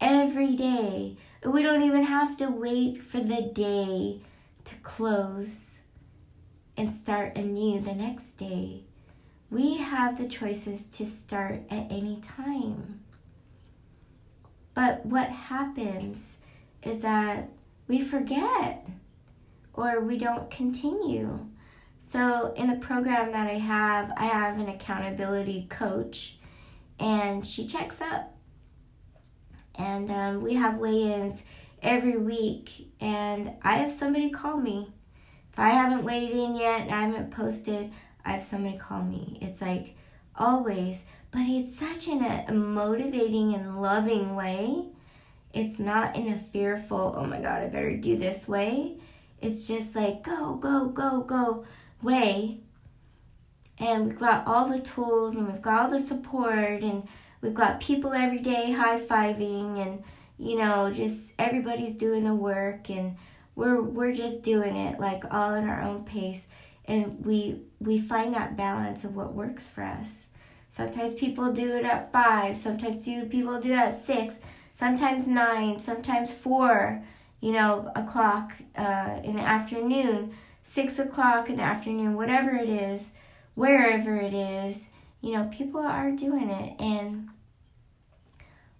every 0.00 0.56
day. 0.56 1.18
We 1.44 1.62
don't 1.62 1.82
even 1.82 2.04
have 2.04 2.38
to 2.38 2.46
wait 2.46 3.02
for 3.02 3.20
the 3.20 3.42
day 3.42 4.22
to 4.64 4.74
close 4.76 5.79
and 6.76 6.92
start 6.92 7.36
anew 7.36 7.80
the 7.80 7.94
next 7.94 8.36
day. 8.36 8.84
We 9.50 9.78
have 9.78 10.16
the 10.16 10.28
choices 10.28 10.82
to 10.92 11.04
start 11.04 11.62
at 11.70 11.90
any 11.90 12.20
time. 12.22 13.00
But 14.74 15.04
what 15.04 15.28
happens 15.28 16.36
is 16.82 17.00
that 17.00 17.50
we 17.88 18.00
forget 18.00 18.86
or 19.74 20.00
we 20.00 20.16
don't 20.16 20.50
continue. 20.50 21.46
So, 22.06 22.52
in 22.56 22.68
the 22.68 22.76
program 22.76 23.32
that 23.32 23.46
I 23.46 23.58
have, 23.58 24.12
I 24.16 24.26
have 24.26 24.58
an 24.58 24.68
accountability 24.68 25.66
coach, 25.70 26.38
and 26.98 27.46
she 27.46 27.66
checks 27.66 28.00
up. 28.00 28.34
And 29.76 30.10
um, 30.10 30.42
we 30.42 30.54
have 30.54 30.78
weigh 30.78 31.12
ins 31.12 31.42
every 31.82 32.16
week, 32.18 32.88
and 33.00 33.52
I 33.62 33.74
have 33.74 33.92
somebody 33.92 34.30
call 34.30 34.56
me. 34.56 34.88
If 35.52 35.58
I 35.58 35.70
haven't 35.70 36.04
weighed 36.04 36.32
in 36.32 36.56
yet 36.56 36.82
and 36.82 36.94
I 36.94 37.02
haven't 37.02 37.32
posted, 37.32 37.92
I 38.24 38.32
have 38.32 38.42
somebody 38.42 38.78
call 38.78 39.02
me. 39.02 39.38
It's 39.40 39.60
like 39.60 39.96
always, 40.36 41.02
but 41.30 41.42
it's 41.42 41.78
such 41.78 42.08
in 42.08 42.24
a, 42.24 42.44
a 42.48 42.52
motivating 42.52 43.54
and 43.54 43.80
loving 43.82 44.36
way. 44.36 44.84
It's 45.52 45.78
not 45.78 46.14
in 46.16 46.32
a 46.32 46.38
fearful, 46.38 47.14
oh 47.16 47.24
my 47.24 47.40
God, 47.40 47.62
I 47.62 47.66
better 47.66 47.96
do 47.96 48.16
this 48.16 48.46
way. 48.46 48.98
It's 49.40 49.66
just 49.66 49.96
like, 49.96 50.22
go, 50.22 50.54
go, 50.54 50.86
go, 50.86 51.22
go 51.22 51.64
way. 52.02 52.60
And 53.78 54.06
we've 54.06 54.18
got 54.18 54.46
all 54.46 54.68
the 54.68 54.80
tools 54.80 55.34
and 55.34 55.50
we've 55.50 55.62
got 55.62 55.80
all 55.80 55.90
the 55.90 55.98
support 55.98 56.82
and 56.82 57.08
we've 57.40 57.54
got 57.54 57.80
people 57.80 58.12
every 58.12 58.38
day 58.38 58.72
high 58.72 59.00
fiving 59.00 59.80
and 59.84 60.04
you 60.40 60.56
know, 60.56 60.90
just 60.90 61.26
everybody's 61.38 61.94
doing 61.94 62.24
the 62.24 62.34
work 62.34 62.88
and 62.88 63.16
we're 63.54 63.82
we're 63.82 64.14
just 64.14 64.42
doing 64.42 64.76
it 64.76 65.00
like 65.00 65.24
all 65.30 65.54
in 65.54 65.68
our 65.68 65.82
own 65.82 66.04
pace 66.04 66.46
and 66.86 67.24
we 67.24 67.60
we 67.78 68.00
find 68.00 68.34
that 68.34 68.56
balance 68.56 69.04
of 69.04 69.14
what 69.16 69.34
works 69.34 69.66
for 69.66 69.82
us. 69.82 70.26
Sometimes 70.72 71.14
people 71.14 71.52
do 71.52 71.76
it 71.76 71.84
at 71.84 72.12
five, 72.12 72.56
sometimes 72.56 73.04
people 73.04 73.60
do 73.60 73.72
it 73.72 73.78
at 73.78 74.00
six, 74.00 74.36
sometimes 74.74 75.26
nine, 75.26 75.78
sometimes 75.80 76.32
four, 76.32 77.02
you 77.40 77.52
know, 77.52 77.90
o'clock 77.96 78.52
uh, 78.76 79.18
in 79.24 79.34
the 79.34 79.42
afternoon 79.42 80.32
six 80.70 81.00
o'clock 81.00 81.50
in 81.50 81.56
the 81.56 81.62
afternoon, 81.64 82.14
whatever 82.14 82.50
it 82.50 82.68
is, 82.68 83.10
wherever 83.56 84.16
it 84.16 84.32
is, 84.32 84.84
you 85.20 85.32
know, 85.32 85.50
people 85.52 85.80
are 85.80 86.12
doing 86.12 86.48
it. 86.48 86.80
And 86.80 87.28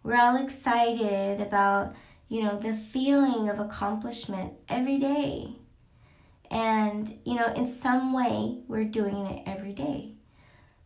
we're 0.04 0.16
all 0.16 0.36
excited 0.36 1.40
about, 1.40 1.96
you 2.30 2.42
know, 2.42 2.58
the 2.58 2.74
feeling 2.74 3.50
of 3.50 3.60
accomplishment 3.60 4.54
every 4.70 4.98
day. 4.98 5.56
And, 6.50 7.18
you 7.26 7.34
know, 7.34 7.52
in 7.52 7.70
some 7.70 8.14
way, 8.14 8.60
we're 8.66 8.84
doing 8.84 9.26
it 9.26 9.42
every 9.46 9.74
day. 9.74 10.14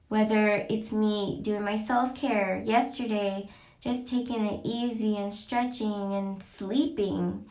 Whether 0.08 0.66
it's 0.68 0.90
me 0.90 1.38
doing 1.42 1.62
my 1.62 1.78
self 1.78 2.16
care 2.16 2.60
yesterday, 2.64 3.48
just 3.80 4.08
taking 4.08 4.44
it 4.44 4.62
easy 4.64 5.16
and 5.16 5.32
stretching 5.32 6.12
and 6.14 6.42
sleeping 6.42 7.46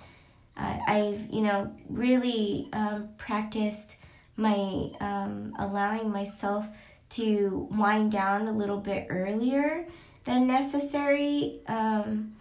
uh, 0.56 0.78
I've, 0.88 1.30
you 1.32 1.42
know, 1.42 1.74
really 1.90 2.70
um, 2.74 3.10
practiced 3.18 3.98
my 4.36 4.92
um, 5.00 5.54
allowing 5.60 6.12
myself 6.12 6.68
to 7.10 7.68
wind 7.72 8.12
down 8.12 8.48
a 8.48 8.52
little 8.52 8.78
bit 8.78 9.08
earlier 9.10 9.88
than 10.26 10.48
necessary 10.48 11.62
um, 11.68 12.36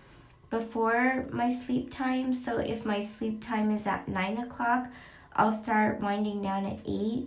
before 0.52 1.26
my 1.32 1.50
sleep 1.50 1.90
time. 1.90 2.34
So 2.34 2.58
if 2.58 2.84
my 2.84 3.02
sleep 3.02 3.42
time 3.42 3.74
is 3.74 3.86
at 3.86 4.06
nine 4.06 4.36
o'clock, 4.36 4.86
I'll 5.34 5.50
start 5.50 6.02
winding 6.02 6.42
down 6.42 6.66
at 6.66 6.78
8 6.86 7.26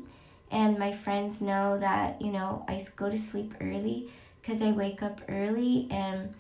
and 0.52 0.78
my 0.78 0.94
friends 0.94 1.42
know 1.42 1.80
that, 1.80 2.22
you 2.22 2.32
know, 2.32 2.64
I 2.68 2.86
go 2.96 3.10
to 3.10 3.18
sleep 3.18 3.56
early 3.60 4.12
cuz 4.44 4.62
I 4.62 4.72
wake 4.72 5.02
up 5.02 5.22
early. 5.28 5.88
And 5.90 6.36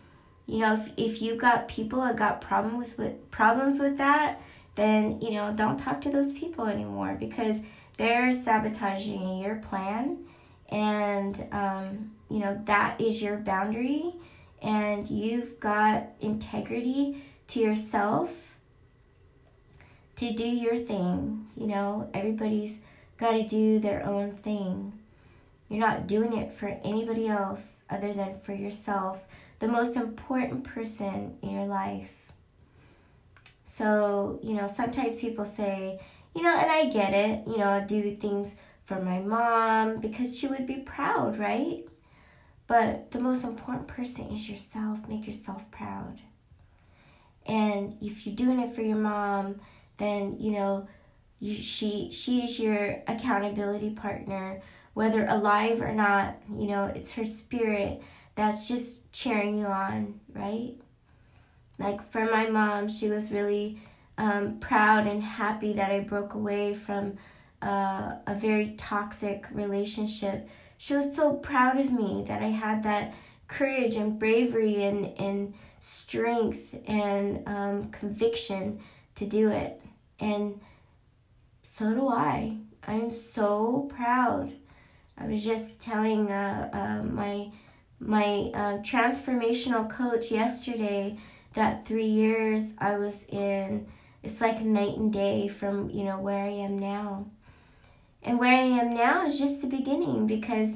you 0.45 0.59
know, 0.59 0.73
if 0.73 0.91
if 0.95 1.21
you 1.23 1.35
got 1.35 1.67
people 1.67 2.01
that 2.01 2.17
got 2.17 2.39
problems 2.39 2.99
with 2.99 3.31
problems 3.31 3.79
with 3.79 3.97
that, 3.97 4.39
then, 4.75 5.19
you 5.21 5.31
know, 5.31 5.53
don't 5.53 5.79
talk 5.79 6.01
to 6.01 6.11
those 6.11 6.33
people 6.33 6.67
anymore 6.67 7.17
because 7.19 7.61
they're 7.97 8.31
sabotaging 8.31 9.39
your 9.39 9.55
plan. 9.55 10.19
And 10.69 11.47
um, 11.51 12.11
you 12.29 12.39
know, 12.41 12.61
that 12.65 13.01
is 13.01 13.23
your 13.23 13.37
boundary 13.37 14.13
and 14.65 15.07
you've 15.07 15.59
got 15.59 16.07
integrity 16.19 17.23
to 17.47 17.59
yourself 17.59 18.57
to 20.15 20.33
do 20.33 20.43
your 20.43 20.75
thing. 20.75 21.47
You 21.55 21.67
know, 21.67 22.09
everybody's 22.13 22.79
got 23.17 23.31
to 23.31 23.43
do 23.43 23.79
their 23.79 24.03
own 24.03 24.31
thing. 24.31 24.93
You're 25.69 25.87
not 25.87 26.07
doing 26.07 26.35
it 26.35 26.53
for 26.53 26.67
anybody 26.83 27.27
else 27.27 27.83
other 27.89 28.11
than 28.11 28.39
for 28.39 28.53
yourself, 28.53 29.19
the 29.59 29.67
most 29.67 29.95
important 29.95 30.63
person 30.63 31.37
in 31.43 31.51
your 31.51 31.65
life. 31.65 32.13
So, 33.67 34.39
you 34.41 34.55
know, 34.55 34.67
sometimes 34.67 35.15
people 35.17 35.45
say, 35.45 35.99
you 36.33 36.41
know, 36.41 36.57
and 36.57 36.71
I 36.71 36.89
get 36.89 37.13
it, 37.13 37.47
you 37.47 37.57
know, 37.57 37.69
I 37.69 37.81
do 37.81 38.15
things 38.15 38.55
for 38.85 38.99
my 38.99 39.19
mom 39.19 39.99
because 39.99 40.37
she 40.37 40.47
would 40.47 40.65
be 40.65 40.77
proud, 40.77 41.37
right? 41.37 41.85
But 42.67 43.11
the 43.11 43.19
most 43.19 43.43
important 43.43 43.87
person 43.87 44.27
is 44.27 44.49
yourself. 44.49 45.07
Make 45.07 45.27
yourself 45.27 45.69
proud. 45.71 46.21
And 47.45 47.97
if 48.01 48.25
you're 48.25 48.35
doing 48.35 48.59
it 48.59 48.73
for 48.73 48.81
your 48.81 48.97
mom, 48.97 49.61
then 49.97 50.37
you 50.39 50.51
know 50.51 50.87
you, 51.39 51.53
she 51.53 52.09
she 52.11 52.43
is 52.43 52.59
your 52.59 53.03
accountability 53.07 53.91
partner, 53.91 54.61
whether 54.93 55.25
alive 55.27 55.81
or 55.81 55.91
not. 55.91 56.37
You 56.49 56.67
know, 56.67 56.85
it's 56.85 57.13
her 57.13 57.25
spirit 57.25 58.01
that's 58.33 58.67
just 58.67 59.11
cheering 59.11 59.59
you 59.59 59.65
on, 59.65 60.19
right? 60.33 60.73
Like 61.77 62.09
for 62.11 62.25
my 62.25 62.47
mom, 62.47 62.89
she 62.89 63.09
was 63.09 63.31
really 63.31 63.77
um, 64.17 64.59
proud 64.59 65.07
and 65.07 65.21
happy 65.21 65.73
that 65.73 65.91
I 65.91 65.99
broke 65.99 66.33
away 66.33 66.73
from 66.73 67.17
uh, 67.61 68.15
a 68.27 68.35
very 68.35 68.75
toxic 68.77 69.45
relationship 69.51 70.47
she 70.77 70.93
was 70.93 71.15
so 71.15 71.33
proud 71.33 71.79
of 71.79 71.91
me 71.91 72.23
that 72.27 72.41
I 72.41 72.47
had 72.47 72.83
that 72.83 73.13
courage 73.47 73.95
and 73.95 74.19
bravery 74.19 74.83
and, 74.83 75.17
and 75.19 75.53
strength 75.79 76.75
and 76.87 77.43
um, 77.47 77.91
conviction 77.91 78.79
to 79.15 79.25
do 79.25 79.49
it. 79.49 79.81
And 80.19 80.59
so 81.63 81.93
do 81.93 82.09
I. 82.09 82.57
I 82.87 82.93
am 82.93 83.11
so 83.11 83.89
proud. 83.95 84.53
I 85.17 85.27
was 85.27 85.43
just 85.43 85.79
telling 85.79 86.31
uh, 86.31 86.69
uh, 86.71 87.03
my 87.03 87.51
my 87.99 88.51
uh, 88.53 88.77
transformational 88.79 89.89
coach 89.89 90.29
yesterday 90.29 91.17
that 91.53 91.85
three 91.85 92.05
years 92.05 92.73
I 92.77 92.97
was 92.97 93.23
in, 93.29 93.87
it's 94.21 94.41
like 94.41 94.61
night 94.61 94.97
and 94.97 95.11
day 95.11 95.47
from 95.47 95.89
you 95.89 96.03
know 96.03 96.19
where 96.19 96.43
I 96.43 96.49
am 96.49 96.77
now. 96.77 97.27
And 98.25 98.39
where 98.39 98.55
I 98.55 98.63
am 98.63 98.95
now 98.95 99.23
is 99.27 99.37
just 99.37 99.61
the 99.61 99.67
beginning 99.67 100.25
because 100.25 100.71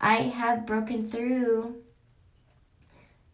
I 0.00 0.14
have 0.14 0.64
broken 0.64 1.04
through 1.04 1.76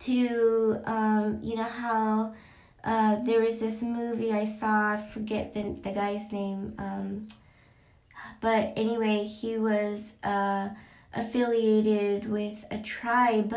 to, 0.00 0.80
um, 0.84 1.38
you 1.40 1.54
know, 1.54 1.62
how 1.62 2.34
uh, 2.82 3.22
there 3.22 3.40
was 3.40 3.60
this 3.60 3.80
movie 3.80 4.32
I 4.32 4.44
saw, 4.44 4.94
I 4.94 4.96
forget 4.96 5.54
the, 5.54 5.76
the 5.84 5.92
guy's 5.92 6.32
name. 6.32 6.74
Um, 6.78 7.28
but 8.40 8.72
anyway, 8.74 9.24
he 9.24 9.56
was 9.56 10.02
uh, 10.24 10.70
affiliated 11.14 12.28
with 12.28 12.64
a 12.72 12.78
tribe 12.78 13.54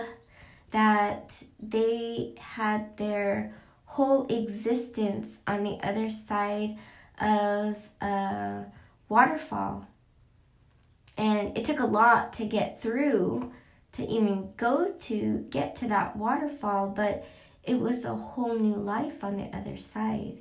that 0.69 1.41
they 1.59 2.35
had 2.37 2.97
their 2.97 3.55
whole 3.85 4.27
existence 4.27 5.37
on 5.47 5.63
the 5.63 5.79
other 5.81 6.11
side 6.11 6.77
of 7.19 7.77
a 7.99 8.65
waterfall 9.09 9.87
and 11.17 11.57
it 11.57 11.65
took 11.65 11.79
a 11.79 11.85
lot 11.85 12.33
to 12.33 12.45
get 12.45 12.81
through 12.81 13.51
to 13.93 14.07
even 14.07 14.53
go 14.57 14.91
to 14.99 15.45
get 15.49 15.75
to 15.77 15.87
that 15.87 16.15
waterfall, 16.15 16.89
but 16.89 17.25
it 17.63 17.79
was 17.79 18.03
a 18.03 18.15
whole 18.15 18.57
new 18.57 18.75
life 18.75 19.23
on 19.23 19.37
the 19.37 19.55
other 19.55 19.77
side. 19.77 20.39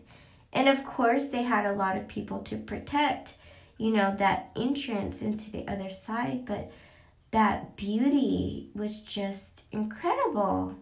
And 0.53 0.69
of 0.69 0.85
course, 0.85 1.29
they 1.29 1.43
had 1.43 1.67
a 1.67 1.75
lot 1.75 1.97
of 1.97 2.09
people 2.09 2.41
to 2.41 2.57
protect, 2.57 3.37
you 3.79 3.91
know, 3.91 4.15
that 4.19 4.51
entrance 4.57 5.23
into 5.23 5.51
the 5.51 5.67
other 5.69 5.91
side, 5.91 6.45
but 6.47 6.73
that 7.31 7.77
beauty 7.77 8.71
was 8.75 9.01
just 9.01 9.65
incredible. 9.73 10.77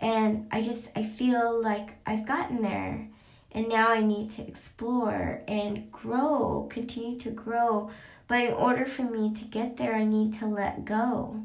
And 0.00 0.46
I 0.52 0.62
just, 0.62 0.88
I 0.94 1.04
feel 1.04 1.60
like 1.60 1.98
I've 2.06 2.26
gotten 2.26 2.62
there. 2.62 3.08
And 3.50 3.68
now 3.68 3.90
I 3.90 4.00
need 4.00 4.30
to 4.32 4.46
explore 4.46 5.42
and 5.48 5.90
grow, 5.90 6.68
continue 6.70 7.18
to 7.20 7.30
grow 7.30 7.90
but 8.28 8.40
in 8.42 8.52
order 8.52 8.84
for 8.84 9.02
me 9.02 9.34
to 9.34 9.44
get 9.46 9.78
there, 9.78 9.94
I 9.94 10.04
need 10.04 10.34
to 10.34 10.46
let 10.46 10.84
go 10.84 11.42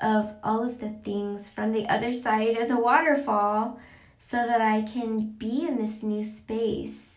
of 0.00 0.34
all 0.42 0.64
of 0.64 0.80
the 0.80 0.88
things 0.88 1.48
from 1.48 1.72
the 1.72 1.88
other 1.88 2.12
side 2.12 2.56
of 2.56 2.68
the 2.68 2.80
waterfall 2.80 3.78
so 4.26 4.38
that 4.38 4.62
I 4.62 4.82
can 4.82 5.32
be 5.32 5.68
in 5.68 5.76
this 5.76 6.02
new 6.02 6.24
space. 6.24 7.10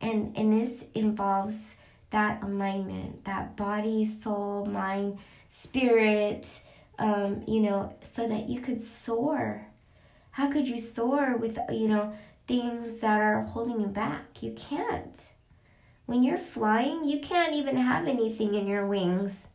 And, 0.00 0.36
and 0.36 0.52
this 0.52 0.84
involves 0.94 1.76
that 2.10 2.42
alignment, 2.42 3.24
that 3.24 3.56
body, 3.56 4.06
soul, 4.06 4.66
mind, 4.66 5.18
spirit, 5.50 6.46
um, 6.98 7.42
you 7.48 7.60
know, 7.60 7.94
so 8.02 8.28
that 8.28 8.48
you 8.48 8.60
could 8.60 8.82
soar. 8.82 9.66
How 10.32 10.50
could 10.50 10.68
you 10.68 10.80
soar 10.80 11.36
with, 11.36 11.58
you 11.70 11.88
know, 11.88 12.12
things 12.46 13.00
that 13.00 13.20
are 13.20 13.42
holding 13.44 13.80
you 13.80 13.86
back? 13.86 14.42
You 14.42 14.52
can't. 14.52 15.32
When 16.12 16.24
you're 16.24 16.36
flying, 16.36 17.08
you 17.08 17.20
can't 17.20 17.54
even 17.54 17.74
have 17.74 18.06
anything 18.06 18.52
in 18.52 18.66
your 18.66 18.86
wings 18.86 19.46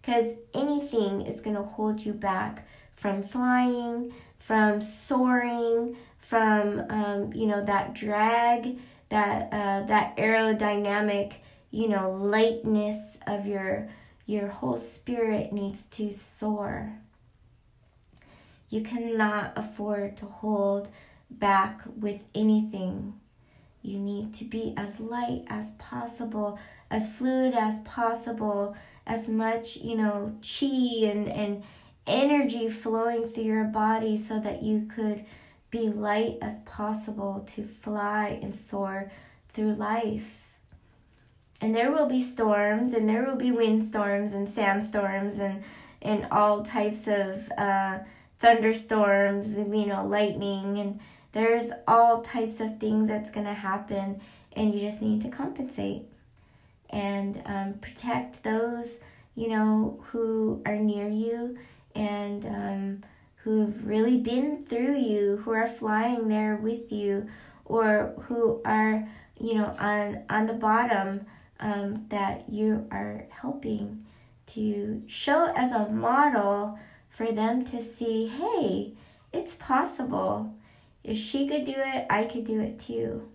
because 0.00 0.38
anything 0.54 1.20
is 1.20 1.42
going 1.42 1.54
to 1.54 1.62
hold 1.62 2.00
you 2.00 2.14
back 2.14 2.66
from 2.96 3.22
flying, 3.22 4.14
from 4.38 4.80
soaring, 4.80 5.98
from 6.18 6.86
um, 6.88 7.34
you 7.34 7.46
know 7.46 7.62
that 7.62 7.92
drag, 7.92 8.78
that 9.10 9.52
uh, 9.52 9.86
that 9.86 10.16
aerodynamic, 10.16 11.34
you 11.70 11.90
know, 11.90 12.12
lightness 12.12 13.18
of 13.26 13.44
your 13.44 13.90
your 14.24 14.48
whole 14.48 14.78
spirit 14.78 15.52
needs 15.52 15.84
to 15.90 16.14
soar. 16.14 16.90
You 18.70 18.80
cannot 18.80 19.52
afford 19.56 20.16
to 20.16 20.24
hold 20.24 20.88
back 21.30 21.82
with 21.98 22.22
anything. 22.34 23.20
You 23.88 23.98
need 23.98 24.34
to 24.34 24.44
be 24.44 24.74
as 24.76 25.00
light 25.00 25.44
as 25.48 25.70
possible, 25.78 26.58
as 26.90 27.10
fluid 27.10 27.54
as 27.54 27.80
possible, 27.80 28.76
as 29.06 29.28
much, 29.28 29.76
you 29.76 29.96
know, 29.96 30.36
chi 30.42 31.06
and, 31.06 31.28
and 31.28 31.62
energy 32.06 32.68
flowing 32.68 33.28
through 33.28 33.44
your 33.44 33.64
body 33.64 34.16
so 34.16 34.38
that 34.40 34.62
you 34.62 34.86
could 34.94 35.24
be 35.70 35.88
light 35.88 36.38
as 36.40 36.58
possible 36.64 37.46
to 37.54 37.62
fly 37.64 38.38
and 38.42 38.54
soar 38.54 39.10
through 39.50 39.74
life. 39.74 40.34
And 41.60 41.74
there 41.74 41.90
will 41.90 42.06
be 42.06 42.22
storms, 42.22 42.92
and 42.92 43.08
there 43.08 43.24
will 43.24 43.36
be 43.36 43.50
windstorms 43.50 44.32
and 44.32 44.48
sandstorms 44.48 45.38
and 45.38 45.64
and 46.00 46.28
all 46.30 46.62
types 46.62 47.08
of 47.08 47.50
uh, 47.58 47.98
thunderstorms 48.38 49.54
and 49.54 49.78
you 49.78 49.86
know 49.86 50.06
lightning 50.06 50.78
and 50.78 51.00
there's 51.38 51.70
all 51.86 52.20
types 52.22 52.58
of 52.58 52.80
things 52.80 53.06
that's 53.06 53.30
going 53.30 53.46
to 53.46 53.54
happen, 53.54 54.20
and 54.54 54.74
you 54.74 54.80
just 54.80 55.00
need 55.00 55.22
to 55.22 55.28
compensate 55.28 56.02
and 56.90 57.40
um, 57.46 57.74
protect 57.74 58.42
those, 58.42 58.96
you 59.36 59.48
know, 59.48 60.02
who 60.08 60.60
are 60.66 60.74
near 60.74 61.06
you 61.06 61.56
and 61.94 62.44
um, 62.44 63.02
who've 63.36 63.86
really 63.86 64.18
been 64.18 64.64
through 64.64 64.96
you, 64.96 65.36
who 65.44 65.52
are 65.52 65.68
flying 65.68 66.26
there 66.26 66.56
with 66.56 66.90
you, 66.90 67.28
or 67.64 68.14
who 68.22 68.60
are, 68.64 69.08
you 69.38 69.54
know, 69.54 69.76
on, 69.78 70.24
on 70.28 70.48
the 70.48 70.54
bottom 70.54 71.24
um, 71.60 72.04
that 72.08 72.48
you 72.48 72.88
are 72.90 73.26
helping 73.30 74.04
to 74.46 75.04
show 75.06 75.52
as 75.56 75.70
a 75.70 75.88
model 75.88 76.80
for 77.16 77.30
them 77.30 77.64
to 77.64 77.80
see 77.80 78.26
hey, 78.26 78.94
it's 79.32 79.54
possible. 79.54 80.52
If 81.04 81.16
she 81.18 81.48
could 81.48 81.64
do 81.64 81.74
it, 81.76 82.06
I 82.10 82.24
could 82.24 82.44
do 82.44 82.60
it 82.60 82.78
too. 82.78 83.28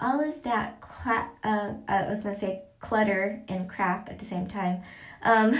All 0.00 0.20
of 0.20 0.42
that, 0.42 0.80
cla- 0.80 1.30
uh, 1.44 1.74
I 1.88 2.08
was 2.08 2.20
going 2.20 2.34
to 2.34 2.40
say 2.40 2.62
clutter 2.80 3.42
and 3.48 3.68
crap 3.68 4.08
at 4.08 4.18
the 4.18 4.24
same 4.24 4.46
time. 4.48 4.82
Um, 5.22 5.56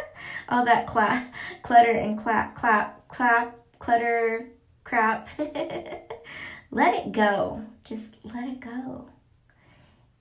all 0.48 0.64
that 0.64 0.86
cla- 0.86 1.26
clutter 1.62 1.92
and 1.92 2.20
clap, 2.22 2.54
clap, 2.56 3.08
clap, 3.08 3.56
clutter, 3.78 4.50
crap. 4.84 5.28
let 6.70 6.94
it 7.06 7.12
go. 7.12 7.64
Just 7.84 8.16
let 8.24 8.48
it 8.48 8.60
go. 8.60 9.08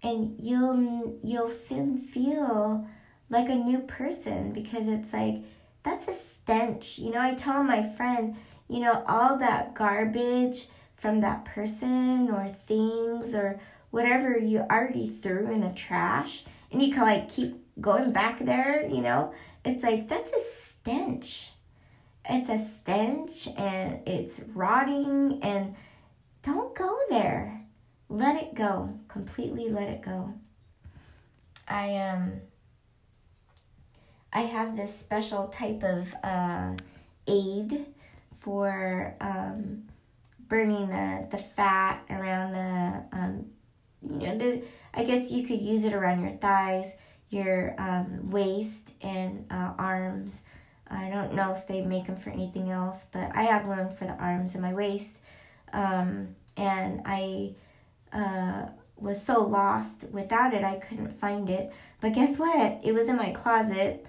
and 0.04 0.36
you'll 0.40 1.20
you'll 1.24 1.50
soon 1.52 2.00
feel 2.00 2.88
like 3.30 3.50
a 3.50 3.56
new 3.56 3.80
person 3.80 4.54
because 4.54 4.88
it's 4.88 5.12
like 5.14 5.44
that's 5.84 6.08
a 6.08 6.14
stench. 6.14 7.00
You 7.00 7.12
know, 7.12 7.22
I 7.22 7.34
tell 7.36 7.64
my 7.64 7.90
friend, 7.90 8.36
you 8.70 8.80
know, 8.80 9.04
all 9.08 9.38
that 9.38 9.74
garbage 9.74 10.68
from 10.96 11.22
that 11.22 11.46
person 11.46 12.30
or 12.32 12.48
things 12.48 13.34
or 13.34 13.60
whatever 13.92 14.38
you 14.38 14.60
already 14.60 15.10
threw 15.10 15.50
in 15.50 15.62
the 15.62 15.70
trash 15.70 16.44
and 16.72 16.82
you 16.82 16.94
can 16.94 17.04
like 17.04 17.30
keep 17.30 17.64
going 17.80 18.12
back 18.12 18.44
there, 18.44 18.86
you 18.88 19.02
know, 19.02 19.34
it's 19.64 19.84
like 19.84 20.10
that's 20.10 20.32
a 20.32 20.44
stench. 20.56 21.52
It's 22.30 22.50
a 22.50 22.60
stench 22.60 23.48
and 23.58 24.06
it's 24.06 24.42
rotting 24.54 25.40
and 25.42 25.76
don't 26.44 26.76
go 26.76 26.98
there. 27.10 27.62
Let 28.10 28.42
it 28.42 28.56
go. 28.56 29.00
Completely 29.08 29.70
let 29.70 29.90
it 29.90 30.02
go. 30.02 30.34
I 31.68 31.98
um 31.98 32.42
I 34.32 34.42
have 34.42 34.76
this 34.76 34.98
special 34.98 35.48
type 35.48 35.84
of 35.84 36.14
uh, 36.24 36.74
aid 37.28 37.86
for 38.48 39.14
um, 39.20 39.84
burning 40.48 40.88
the, 40.88 41.28
the 41.32 41.38
fat 41.38 42.02
around 42.10 42.54
the 42.54 43.18
um, 43.18 43.46
you 44.02 44.26
know 44.26 44.38
the 44.38 44.62
I 44.94 45.04
guess 45.04 45.30
you 45.30 45.46
could 45.46 45.60
use 45.60 45.84
it 45.84 45.92
around 45.92 46.22
your 46.22 46.38
thighs, 46.38 46.94
your 47.30 47.76
um, 47.78 48.32
waist, 48.32 48.94
and 49.02 49.46
uh, 49.52 49.74
arms. 49.78 50.44
I 50.90 51.10
don't 51.10 51.34
know 51.34 51.54
if 51.56 51.68
they 51.68 51.82
make 51.82 52.06
them 52.06 52.16
for 52.16 52.30
anything 52.30 52.72
else, 52.72 53.08
but 53.12 53.36
I 53.36 53.44
have 53.44 53.66
one 53.66 53.94
for 53.98 54.06
the 54.06 54.14
arms 54.14 54.54
and 54.54 54.62
my 54.62 54.74
waist. 54.74 55.18
Um, 55.74 56.30
and 56.56 57.02
I 57.06 57.54
uh, 58.14 58.68
was 58.96 59.22
so 59.22 59.44
lost 59.44 60.06
without 60.14 60.54
it, 60.54 60.64
I 60.64 60.76
couldn't 60.76 61.20
find 61.20 61.50
it. 61.50 61.74
But 62.00 62.14
guess 62.14 62.40
what? 62.40 62.80
It 62.82 62.94
was 62.94 63.10
in 63.10 63.18
my 63.18 63.32
closet, 63.32 64.06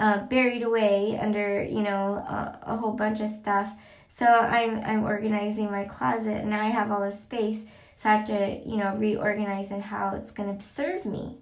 uh, 0.00 0.24
buried 0.26 0.62
away 0.62 1.16
under 1.20 1.62
you 1.62 1.82
know 1.82 2.14
a, 2.14 2.58
a 2.62 2.76
whole 2.76 2.92
bunch 2.92 3.20
of 3.20 3.30
stuff. 3.30 3.70
So 4.16 4.26
I'm 4.26 4.82
I'm 4.84 5.04
organizing 5.04 5.70
my 5.70 5.84
closet, 5.84 6.38
and 6.38 6.50
now 6.50 6.62
I 6.62 6.68
have 6.68 6.90
all 6.90 7.02
this 7.02 7.22
space. 7.22 7.60
So 7.98 8.08
I 8.08 8.16
have 8.16 8.26
to 8.26 8.68
you 8.68 8.78
know 8.78 8.96
reorganize 8.96 9.70
and 9.70 9.82
how 9.82 10.16
it's 10.16 10.32
gonna 10.32 10.60
serve 10.60 11.04
me. 11.04 11.36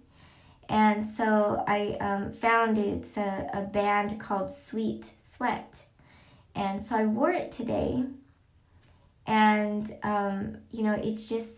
And 0.68 1.08
so 1.10 1.64
I 1.66 1.96
um, 2.00 2.32
found 2.32 2.76
it's 2.76 3.16
a, 3.16 3.48
a 3.54 3.62
band 3.62 4.20
called 4.20 4.52
Sweet 4.52 5.12
Sweat. 5.26 5.86
And 6.54 6.84
so 6.84 6.96
I 6.96 7.06
wore 7.06 7.30
it 7.30 7.52
today. 7.52 8.04
And, 9.26 9.94
um, 10.02 10.58
you 10.70 10.82
know, 10.82 10.92
it's 10.92 11.28
just 11.28 11.48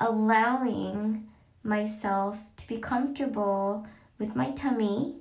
allowing 0.00 1.28
myself 1.62 2.38
to 2.56 2.66
be 2.66 2.78
comfortable 2.78 3.86
with 4.18 4.34
my 4.34 4.50
tummy 4.52 5.16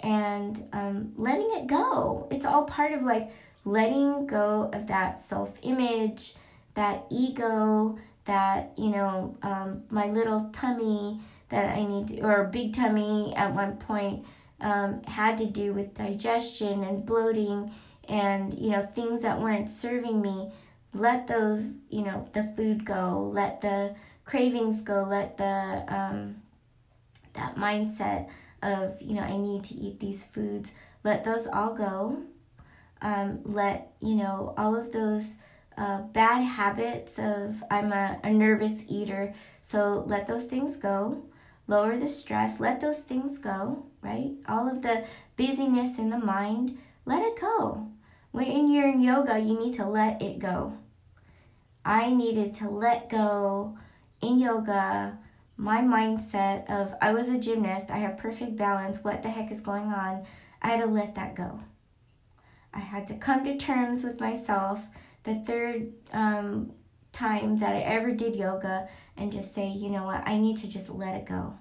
and 0.00 0.68
um, 0.72 1.12
letting 1.16 1.50
it 1.54 1.66
go. 1.66 2.28
It's 2.30 2.44
all 2.44 2.64
part 2.64 2.92
of 2.92 3.02
like 3.02 3.30
letting 3.64 4.26
go 4.26 4.70
of 4.72 4.86
that 4.88 5.24
self 5.24 5.58
image, 5.62 6.34
that 6.74 7.04
ego, 7.10 7.98
that, 8.24 8.72
you 8.76 8.90
know, 8.90 9.36
um, 9.42 9.82
my 9.90 10.06
little 10.06 10.50
tummy 10.52 11.20
that 11.48 11.76
I 11.76 11.84
need, 11.84 12.08
to, 12.08 12.20
or 12.20 12.44
big 12.44 12.74
tummy 12.74 13.34
at 13.36 13.54
one 13.54 13.76
point 13.76 14.24
um, 14.60 15.02
had 15.04 15.38
to 15.38 15.46
do 15.46 15.72
with 15.72 15.94
digestion 15.94 16.84
and 16.84 17.04
bloating 17.04 17.70
and, 18.08 18.58
you 18.58 18.70
know, 18.70 18.86
things 18.94 19.22
that 19.22 19.40
weren't 19.40 19.68
serving 19.68 20.20
me. 20.20 20.50
Let 20.92 21.26
those, 21.26 21.74
you 21.90 22.02
know, 22.02 22.28
the 22.32 22.52
food 22.56 22.84
go, 22.84 23.30
let 23.32 23.60
the 23.60 23.94
cravings 24.24 24.82
go, 24.82 25.06
let 25.08 25.36
the, 25.36 25.84
um, 25.88 26.36
that 27.34 27.56
mindset 27.56 28.28
of, 28.64 29.00
you 29.00 29.14
know, 29.14 29.22
I 29.22 29.36
need 29.36 29.64
to 29.64 29.74
eat 29.74 30.00
these 30.00 30.24
foods, 30.24 30.70
let 31.04 31.24
those 31.24 31.46
all 31.46 31.74
go. 31.74 32.22
Um, 33.02 33.40
let, 33.44 33.92
you 34.00 34.14
know, 34.14 34.54
all 34.56 34.74
of 34.74 34.90
those 34.90 35.34
uh, 35.76 36.02
bad 36.02 36.40
habits 36.40 37.18
of 37.18 37.62
I'm 37.70 37.92
a, 37.92 38.18
a 38.24 38.30
nervous 38.30 38.82
eater, 38.88 39.34
so 39.62 40.04
let 40.06 40.26
those 40.26 40.44
things 40.44 40.76
go 40.76 41.22
lower 41.66 41.96
the 41.96 42.08
stress, 42.08 42.60
let 42.60 42.80
those 42.80 43.02
things 43.02 43.38
go, 43.38 43.86
right? 44.02 44.32
All 44.48 44.68
of 44.68 44.82
the 44.82 45.04
busyness 45.36 45.98
in 45.98 46.10
the 46.10 46.18
mind, 46.18 46.78
let 47.04 47.24
it 47.24 47.40
go. 47.40 47.88
When 48.32 48.70
you're 48.70 48.88
in 48.88 49.00
yoga, 49.00 49.38
you 49.38 49.58
need 49.58 49.74
to 49.74 49.86
let 49.86 50.20
it 50.20 50.38
go. 50.38 50.76
I 51.84 52.12
needed 52.12 52.54
to 52.54 52.68
let 52.68 53.08
go 53.08 53.78
in 54.20 54.38
yoga 54.38 55.18
my 55.56 55.80
mindset 55.80 56.68
of 56.70 56.94
I 57.00 57.12
was 57.12 57.28
a 57.28 57.38
gymnast, 57.38 57.90
I 57.90 57.98
have 57.98 58.16
perfect 58.16 58.56
balance, 58.56 59.04
what 59.04 59.22
the 59.22 59.30
heck 59.30 59.50
is 59.50 59.60
going 59.60 59.92
on? 59.92 60.26
I 60.60 60.68
had 60.68 60.80
to 60.80 60.86
let 60.86 61.14
that 61.14 61.34
go. 61.34 61.60
I 62.72 62.80
had 62.80 63.06
to 63.08 63.14
come 63.14 63.44
to 63.44 63.56
terms 63.56 64.02
with 64.02 64.20
myself 64.20 64.82
the 65.22 65.36
third 65.36 65.92
um, 66.12 66.72
time 67.12 67.58
that 67.58 67.74
I 67.74 67.80
ever 67.80 68.10
did 68.10 68.34
yoga 68.34 68.88
and 69.16 69.32
just 69.32 69.54
say, 69.54 69.68
you 69.68 69.90
know 69.90 70.04
what, 70.04 70.26
I 70.26 70.38
need 70.38 70.58
to 70.58 70.68
just 70.68 70.90
let 70.90 71.14
it 71.14 71.24
go. 71.24 71.54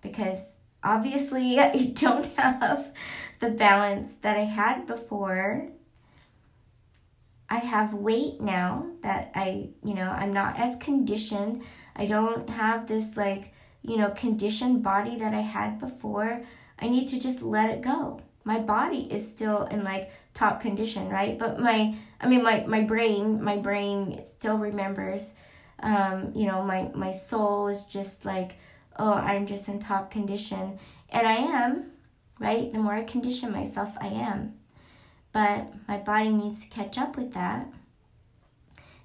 Because 0.00 0.38
obviously 0.82 1.58
I 1.60 1.92
don't 1.94 2.32
have 2.36 2.94
the 3.40 3.50
balance 3.50 4.12
that 4.22 4.36
I 4.36 4.44
had 4.44 4.86
before. 4.86 5.68
I 7.50 7.58
have 7.58 7.94
weight 7.94 8.40
now 8.40 8.86
that 9.02 9.32
I, 9.34 9.70
you 9.82 9.94
know, 9.94 10.08
I'm 10.08 10.32
not 10.32 10.58
as 10.58 10.76
conditioned. 10.76 11.62
I 11.98 12.06
don't 12.06 12.48
have 12.48 12.86
this 12.86 13.16
like, 13.16 13.52
you 13.82 13.96
know, 13.96 14.10
conditioned 14.10 14.82
body 14.82 15.18
that 15.18 15.34
I 15.34 15.40
had 15.40 15.78
before. 15.78 16.42
I 16.78 16.88
need 16.88 17.08
to 17.08 17.18
just 17.18 17.42
let 17.42 17.70
it 17.70 17.82
go. 17.82 18.20
My 18.44 18.60
body 18.60 19.08
is 19.10 19.28
still 19.28 19.64
in 19.64 19.84
like 19.84 20.10
top 20.32 20.60
condition, 20.60 21.08
right? 21.10 21.38
But 21.38 21.60
my 21.60 21.94
I 22.20 22.28
mean 22.28 22.42
my 22.42 22.64
my 22.66 22.82
brain, 22.82 23.42
my 23.42 23.56
brain 23.56 24.22
still 24.38 24.58
remembers 24.58 25.32
um, 25.80 26.32
you 26.34 26.46
know, 26.46 26.62
my 26.62 26.90
my 26.94 27.12
soul 27.12 27.68
is 27.68 27.84
just 27.84 28.24
like, 28.24 28.56
oh, 28.98 29.12
I'm 29.12 29.46
just 29.46 29.68
in 29.68 29.78
top 29.78 30.10
condition. 30.10 30.78
And 31.10 31.26
I 31.26 31.34
am, 31.34 31.92
right? 32.38 32.72
The 32.72 32.78
more 32.78 32.94
I 32.94 33.04
condition 33.04 33.52
myself, 33.52 33.90
I 34.00 34.08
am. 34.08 34.54
But 35.32 35.72
my 35.86 35.98
body 35.98 36.30
needs 36.30 36.60
to 36.62 36.68
catch 36.68 36.98
up 36.98 37.16
with 37.16 37.32
that. 37.34 37.68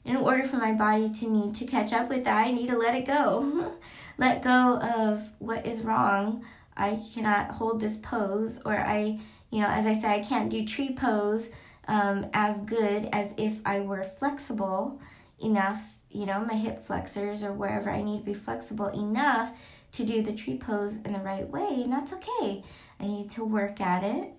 In 0.05 0.17
order 0.17 0.43
for 0.43 0.57
my 0.57 0.73
body 0.73 1.09
to 1.09 1.29
need 1.29 1.55
to 1.55 1.65
catch 1.65 1.93
up 1.93 2.09
with 2.09 2.25
that, 2.25 2.45
I 2.45 2.51
need 2.51 2.67
to 2.67 2.77
let 2.77 2.95
it 2.95 3.05
go. 3.05 3.73
let 4.17 4.43
go 4.43 4.79
of 4.79 5.23
what 5.39 5.65
is 5.65 5.81
wrong. 5.81 6.45
I 6.75 7.01
cannot 7.13 7.51
hold 7.51 7.79
this 7.79 7.97
pose, 7.97 8.59
or 8.65 8.77
I, 8.77 9.19
you 9.49 9.61
know, 9.61 9.67
as 9.67 9.85
I 9.85 9.99
said, 9.99 10.11
I 10.11 10.23
can't 10.23 10.49
do 10.49 10.65
tree 10.65 10.93
pose 10.93 11.49
um, 11.87 12.27
as 12.33 12.57
good 12.61 13.09
as 13.11 13.31
if 13.37 13.59
I 13.65 13.79
were 13.81 14.03
flexible 14.03 14.99
enough, 15.39 15.81
you 16.09 16.25
know, 16.25 16.43
my 16.43 16.55
hip 16.55 16.85
flexors 16.85 17.43
or 17.43 17.53
wherever 17.53 17.89
I 17.89 18.01
need 18.01 18.19
to 18.19 18.25
be 18.25 18.33
flexible 18.33 18.87
enough 18.87 19.51
to 19.93 20.03
do 20.03 20.21
the 20.23 20.33
tree 20.33 20.57
pose 20.57 20.95
in 20.95 21.13
the 21.13 21.19
right 21.19 21.47
way, 21.47 21.81
and 21.83 21.91
that's 21.91 22.13
okay. 22.13 22.63
I 22.99 23.07
need 23.07 23.31
to 23.31 23.45
work 23.45 23.79
at 23.79 24.03
it. 24.03 24.31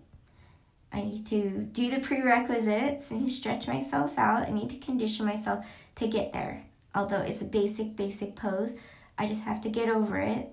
I 0.95 1.03
need 1.03 1.27
to 1.27 1.51
do 1.73 1.91
the 1.91 1.99
prerequisites 1.99 3.11
and 3.11 3.29
stretch 3.29 3.67
myself 3.67 4.17
out. 4.17 4.47
I 4.47 4.53
need 4.53 4.71
to 4.71 4.77
condition 4.77 5.27
myself 5.27 5.67
to 5.97 6.07
get 6.07 6.33
there. 6.33 6.65
Although 6.95 7.23
it's 7.23 7.43
a 7.43 7.47
basic, 7.47 7.97
basic 7.97 8.37
pose, 8.37 8.75
I 9.19 9.27
just 9.27 9.43
have 9.43 9.61
to 9.63 9.69
get 9.69 9.89
over 9.89 10.19
it 10.19 10.51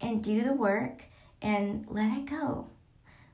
and 0.00 0.22
do 0.22 0.42
the 0.42 0.52
work 0.52 1.04
and 1.40 1.86
let 1.88 2.18
it 2.18 2.26
go. 2.26 2.66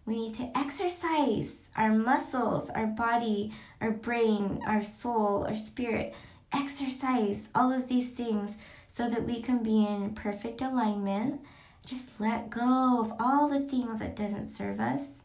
We 0.04 0.18
need 0.18 0.34
to 0.34 0.50
exercise 0.54 1.54
our 1.76 1.94
muscles, 1.94 2.68
our 2.68 2.86
body, 2.86 3.54
our 3.80 3.92
brain, 3.92 4.62
our 4.66 4.84
soul, 4.84 5.46
our 5.46 5.54
spirit. 5.54 6.14
Exercise 6.52 7.48
all 7.54 7.72
of 7.72 7.88
these 7.88 8.10
things 8.10 8.56
so 8.92 9.08
that 9.08 9.24
we 9.24 9.40
can 9.40 9.62
be 9.62 9.86
in 9.86 10.14
perfect 10.14 10.60
alignment. 10.60 11.40
Just 11.86 12.20
let 12.20 12.50
go 12.50 13.00
of 13.00 13.14
all 13.18 13.48
the 13.48 13.60
things 13.60 14.00
that 14.00 14.14
doesn't 14.14 14.48
serve 14.48 14.78
us. 14.78 15.19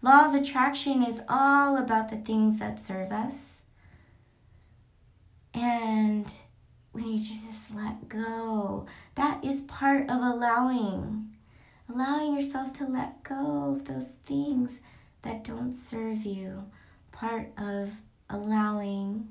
Law 0.00 0.26
of 0.26 0.34
attraction 0.34 1.02
is 1.02 1.20
all 1.28 1.76
about 1.76 2.08
the 2.08 2.16
things 2.16 2.58
that 2.60 2.82
serve 2.82 3.10
us. 3.10 3.62
And 5.54 6.26
we 6.92 7.02
need 7.02 7.24
to 7.24 7.28
just 7.30 7.74
let 7.74 8.08
go. 8.08 8.86
That 9.16 9.44
is 9.44 9.62
part 9.62 10.08
of 10.08 10.20
allowing. 10.22 11.30
Allowing 11.92 12.34
yourself 12.34 12.72
to 12.74 12.86
let 12.86 13.22
go 13.22 13.74
of 13.76 13.86
those 13.86 14.12
things 14.24 14.80
that 15.22 15.42
don't 15.42 15.72
serve 15.72 16.24
you. 16.24 16.64
Part 17.10 17.50
of 17.56 17.90
allowing 18.30 19.28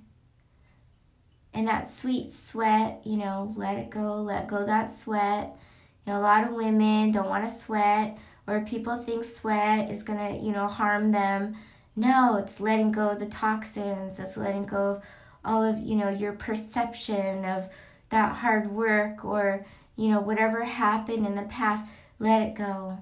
and 1.58 1.68
that 1.68 1.92
sweet 1.92 2.34
sweat, 2.34 3.02
you 3.04 3.18
know, 3.18 3.52
let 3.56 3.78
it 3.78 3.90
go, 3.90 4.22
let 4.22 4.48
go 4.48 4.64
that 4.68 4.94
sweat. 4.94 5.58
You 6.06 6.14
know, 6.14 6.20
a 6.20 6.22
lot 6.22 6.44
of 6.44 6.54
women 6.54 7.12
don't 7.12 7.30
want 7.30 7.48
to 7.48 7.52
sweat, 7.52 8.16
or 8.48 8.62
people 8.62 8.98
think 8.98 9.26
sweat 9.26 9.92
is 9.92 10.04
gonna, 10.04 10.38
you 10.38 10.52
know, 10.52 10.68
harm 10.68 11.12
them. 11.12 11.58
No, 11.96 12.38
it's 12.38 12.60
letting 12.60 12.92
go 12.92 13.10
of 13.10 13.20
the 13.20 13.26
toxins. 13.26 14.18
It's 14.18 14.38
letting 14.38 14.66
go 14.66 14.92
of 14.92 15.04
all 15.44 15.64
of, 15.64 15.80
you 15.80 15.96
know, 15.96 16.10
your 16.10 16.34
perception 16.34 17.44
of 17.46 17.66
that 18.10 18.36
hard 18.36 18.72
work 18.72 19.26
or, 19.26 19.66
you 19.96 20.10
know, 20.10 20.22
whatever 20.22 20.64
happened 20.64 21.26
in 21.26 21.36
the 21.36 21.44
past, 21.44 21.90
let 22.20 22.42
it 22.42 22.56
go. 22.56 23.00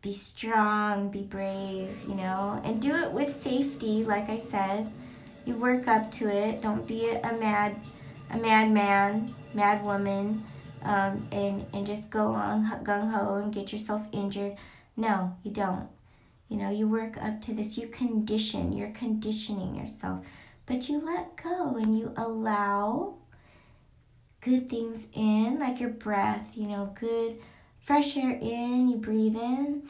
Be 0.00 0.12
strong, 0.12 1.10
be 1.10 1.22
brave, 1.22 1.90
you 2.06 2.14
know, 2.14 2.60
and 2.64 2.80
do 2.80 2.94
it 2.94 3.10
with 3.10 3.42
safety, 3.42 4.04
like 4.04 4.28
I 4.28 4.38
said. 4.38 4.86
You 5.46 5.56
work 5.56 5.88
up 5.88 6.10
to 6.12 6.28
it. 6.28 6.62
Don't 6.62 6.86
be 6.86 7.08
a, 7.08 7.20
a 7.20 7.38
mad, 7.38 7.74
a 8.32 8.36
madman, 8.36 9.34
mad 9.54 9.84
woman, 9.84 10.42
um, 10.84 11.26
and 11.32 11.64
and 11.72 11.86
just 11.86 12.10
go 12.10 12.34
on 12.34 12.64
gung 12.84 13.10
ho 13.10 13.34
and 13.36 13.52
get 13.52 13.72
yourself 13.72 14.02
injured. 14.12 14.56
No, 14.96 15.36
you 15.42 15.50
don't. 15.50 15.88
You 16.48 16.58
know, 16.58 16.70
you 16.70 16.86
work 16.86 17.16
up 17.16 17.40
to 17.42 17.54
this. 17.54 17.78
You 17.78 17.88
condition. 17.88 18.72
You're 18.72 18.90
conditioning 18.90 19.74
yourself, 19.74 20.24
but 20.66 20.88
you 20.88 21.04
let 21.04 21.36
go 21.42 21.76
and 21.76 21.98
you 21.98 22.12
allow 22.16 23.16
good 24.40 24.68
things 24.68 25.06
in, 25.14 25.58
like 25.58 25.80
your 25.80 25.90
breath, 25.90 26.50
you 26.54 26.68
know, 26.68 26.94
good 27.00 27.40
fresh 27.80 28.16
air 28.16 28.38
in, 28.40 28.88
you 28.88 28.96
breathe 28.96 29.36
in. 29.36 29.82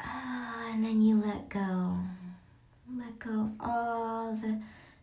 Uh, 0.00 0.70
and 0.72 0.84
then 0.84 1.02
you 1.02 1.22
let 1.24 1.48
go. 1.48 1.98
Let 2.96 3.18
go 3.18 3.30
of 3.30 3.50
all 3.60 4.32
the 4.40 4.60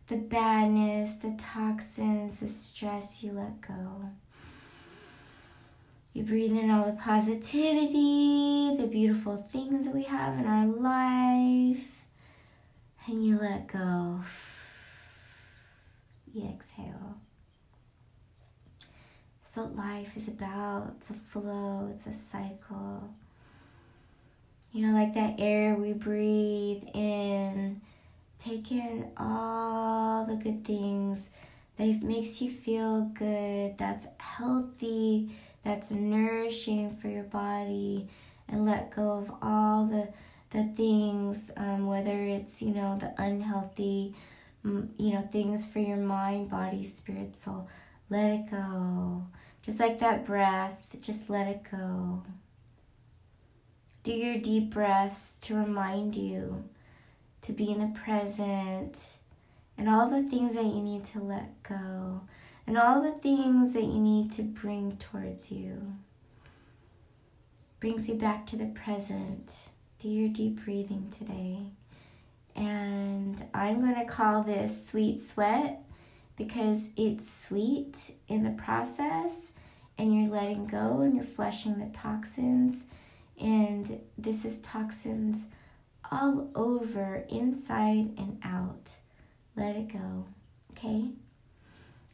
the 0.08 0.18
badness, 0.18 1.16
the 1.16 1.36
toxins, 1.38 2.40
the 2.40 2.48
stress, 2.48 3.24
you 3.24 3.32
let 3.32 3.62
go. 3.62 4.10
You 6.14 6.24
breathe 6.24 6.56
in 6.56 6.70
all 6.70 6.86
the 6.86 6.98
positivity, 6.98 8.76
the 8.78 8.88
beautiful 8.88 9.48
things 9.52 9.86
that 9.86 9.96
we 9.96 10.04
have 10.04 10.38
in 10.38 10.46
our 10.46 10.68
life, 10.68 11.88
and 13.08 13.26
you 13.26 13.40
let 13.40 13.68
go. 13.68 14.22
You 16.34 16.50
exhale. 16.50 17.18
So 19.54 19.72
life 19.76 20.18
is 20.18 20.28
about. 20.28 20.94
It's 20.98 21.10
a 21.12 21.14
flow, 21.14 21.92
it's 21.96 22.08
a 22.08 22.20
cycle. 22.32 23.10
You 24.72 24.88
know, 24.88 24.94
like 24.94 25.14
that 25.14 25.36
air 25.38 25.76
we 25.76 25.94
breathe 25.94 26.84
in, 26.94 27.82
take 28.44 28.72
in 28.72 29.12
all 29.18 30.26
the 30.26 30.36
good 30.36 30.66
things 30.66 31.30
that 31.78 32.04
makes 32.04 32.42
you 32.42 32.52
feel 32.52 33.02
good, 33.14 33.78
that's 33.78 34.06
healthy, 34.18 35.32
that's 35.64 35.92
nourishing 35.92 36.96
for 36.98 37.08
your 37.08 37.24
body, 37.24 38.08
and 38.48 38.66
let 38.66 38.96
go 38.96 39.12
of 39.12 39.32
all 39.42 39.86
the 39.86 40.08
the 40.52 40.66
things, 40.76 41.50
um, 41.58 41.88
whether 41.88 42.24
it's 42.24 42.62
you 42.62 42.74
know 42.74 42.98
the 43.00 43.14
unhealthy 43.22 44.14
you 44.64 45.14
know, 45.14 45.28
things 45.32 45.66
for 45.66 45.80
your 45.80 45.98
mind, 45.98 46.50
body, 46.50 46.84
spirit, 46.84 47.36
soul. 47.38 47.68
Let 48.10 48.32
it 48.32 48.52
go. 48.52 49.26
Just 49.62 49.80
like 49.80 50.00
that 50.00 50.26
breath, 50.26 50.86
just 51.02 51.30
let 51.30 51.48
it 51.48 51.62
go. 51.70 52.24
Do 54.04 54.12
your 54.12 54.38
deep 54.38 54.74
breaths 54.74 55.36
to 55.42 55.56
remind 55.56 56.16
you 56.16 56.64
to 57.44 57.52
be 57.52 57.70
in 57.70 57.80
the 57.80 58.00
present 58.00 59.18
and 59.78 59.90
all 59.90 60.10
the 60.10 60.24
things 60.24 60.56
that 60.56 60.64
you 60.64 60.82
need 60.82 61.06
to 61.06 61.20
let 61.20 61.62
go 61.64 62.22
and 62.66 62.78
all 62.78 63.02
the 63.02 63.12
things 63.12 63.74
that 63.74 63.84
you 63.84 64.00
need 64.00 64.32
to 64.34 64.42
bring 64.42 64.98
towards 64.98 65.52
you. 65.52 65.94
Brings 67.80 68.08
you 68.08 68.16
back 68.16 68.48
to 68.48 68.56
the 68.56 68.68
present. 68.68 69.52
Do 70.00 70.08
your 70.08 70.30
deep 70.30 70.64
breathing 70.64 71.12
today. 71.16 71.58
And 72.56 73.44
I'm 73.54 73.82
going 73.82 73.96
to 73.96 74.06
call 74.06 74.44
this 74.44 74.88
Sweet 74.88 75.22
Sweat 75.22 75.82
because 76.38 76.80
it's 76.96 77.30
sweet 77.30 78.14
in 78.28 78.44
the 78.44 78.52
process 78.52 79.52
and 79.98 80.16
you're 80.16 80.32
letting 80.32 80.66
go 80.68 81.02
and 81.02 81.16
you're 81.16 81.26
flushing 81.26 81.80
the 81.80 81.92
toxins. 81.94 82.84
And 83.40 84.00
this 84.18 84.46
is 84.46 84.60
toxins 84.62 85.46
all 86.14 86.50
over, 86.54 87.26
inside 87.30 88.14
and 88.18 88.40
out. 88.44 88.94
Let 89.56 89.76
it 89.76 89.92
go, 89.92 90.26
okay? 90.72 91.10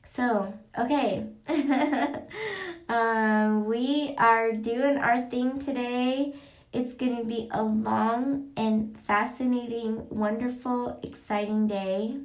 So, 0.09 0.53
okay. 0.77 1.25
um, 2.89 3.65
we 3.65 4.15
are 4.17 4.53
doing 4.53 4.97
our 4.97 5.29
thing 5.29 5.59
today. 5.59 6.33
It's 6.71 6.93
going 6.93 7.17
to 7.17 7.23
be 7.23 7.49
a 7.51 7.61
long 7.61 8.51
and 8.55 8.97
fascinating, 9.05 10.07
wonderful, 10.09 10.99
exciting 11.03 11.67
day. 11.67 12.15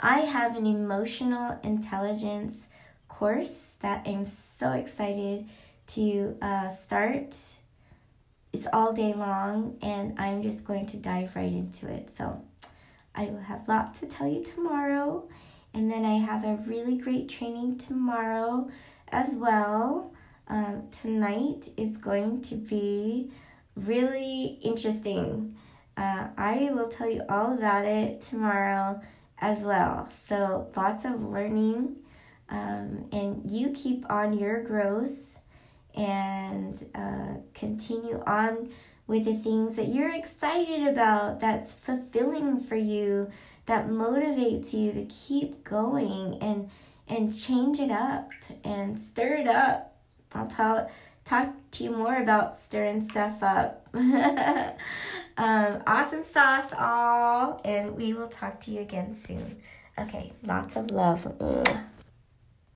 I 0.00 0.20
have 0.20 0.56
an 0.56 0.66
emotional 0.66 1.58
intelligence 1.62 2.66
course 3.08 3.72
that 3.80 4.06
I'm 4.06 4.26
so 4.26 4.72
excited 4.72 5.48
to 5.88 6.36
uh, 6.40 6.70
start. 6.70 7.36
It's 8.54 8.68
all 8.72 8.92
day 8.92 9.12
long, 9.14 9.76
and 9.82 10.14
I'm 10.16 10.44
just 10.44 10.64
going 10.64 10.86
to 10.86 10.96
dive 10.96 11.34
right 11.34 11.50
into 11.50 11.92
it. 11.92 12.10
So, 12.16 12.40
I 13.12 13.24
will 13.24 13.40
have 13.40 13.66
lots 13.66 13.98
to 13.98 14.06
tell 14.06 14.28
you 14.28 14.44
tomorrow, 14.44 15.28
and 15.74 15.90
then 15.90 16.04
I 16.04 16.18
have 16.18 16.44
a 16.44 16.62
really 16.64 16.96
great 16.96 17.28
training 17.28 17.78
tomorrow 17.78 18.70
as 19.08 19.34
well. 19.34 20.12
Um, 20.46 20.84
tonight 21.02 21.68
is 21.76 21.96
going 21.96 22.42
to 22.42 22.54
be 22.54 23.32
really 23.74 24.60
interesting. 24.62 25.56
Uh, 25.96 26.28
I 26.38 26.70
will 26.72 26.88
tell 26.88 27.10
you 27.10 27.22
all 27.28 27.54
about 27.54 27.86
it 27.86 28.22
tomorrow 28.22 29.00
as 29.40 29.58
well. 29.62 30.08
So, 30.26 30.70
lots 30.76 31.04
of 31.04 31.20
learning, 31.20 31.96
um, 32.48 33.08
and 33.10 33.50
you 33.50 33.70
keep 33.70 34.08
on 34.08 34.38
your 34.38 34.62
growth 34.62 35.23
and 35.96 36.86
uh, 36.94 37.40
continue 37.54 38.22
on 38.26 38.70
with 39.06 39.24
the 39.26 39.34
things 39.34 39.76
that 39.76 39.88
you're 39.88 40.14
excited 40.14 40.86
about, 40.86 41.40
that's 41.40 41.74
fulfilling 41.74 42.58
for 42.60 42.76
you, 42.76 43.30
that 43.66 43.88
motivates 43.88 44.72
you 44.72 44.92
to 44.92 45.04
keep 45.06 45.64
going 45.64 46.38
and 46.40 46.70
and 47.06 47.38
change 47.38 47.78
it 47.78 47.90
up 47.90 48.30
and 48.64 48.98
stir 48.98 49.34
it 49.34 49.46
up 49.46 49.94
I'll 50.34 50.46
tell, 50.46 50.90
talk 51.24 51.54
to 51.72 51.84
you 51.84 51.90
more 51.90 52.16
about 52.16 52.58
stirring 52.58 53.08
stuff 53.08 53.42
up. 53.42 53.88
um, 53.94 55.82
awesome 55.86 56.24
sauce, 56.24 56.72
all, 56.76 57.60
and 57.64 57.94
we 57.94 58.12
will 58.12 58.28
talk 58.28 58.60
to 58.62 58.70
you 58.72 58.80
again 58.80 59.16
soon. 59.26 59.60
Okay, 59.98 60.32
lots 60.42 60.76
of 60.76 60.90
love. 60.90 61.32
Ugh. 61.40 61.78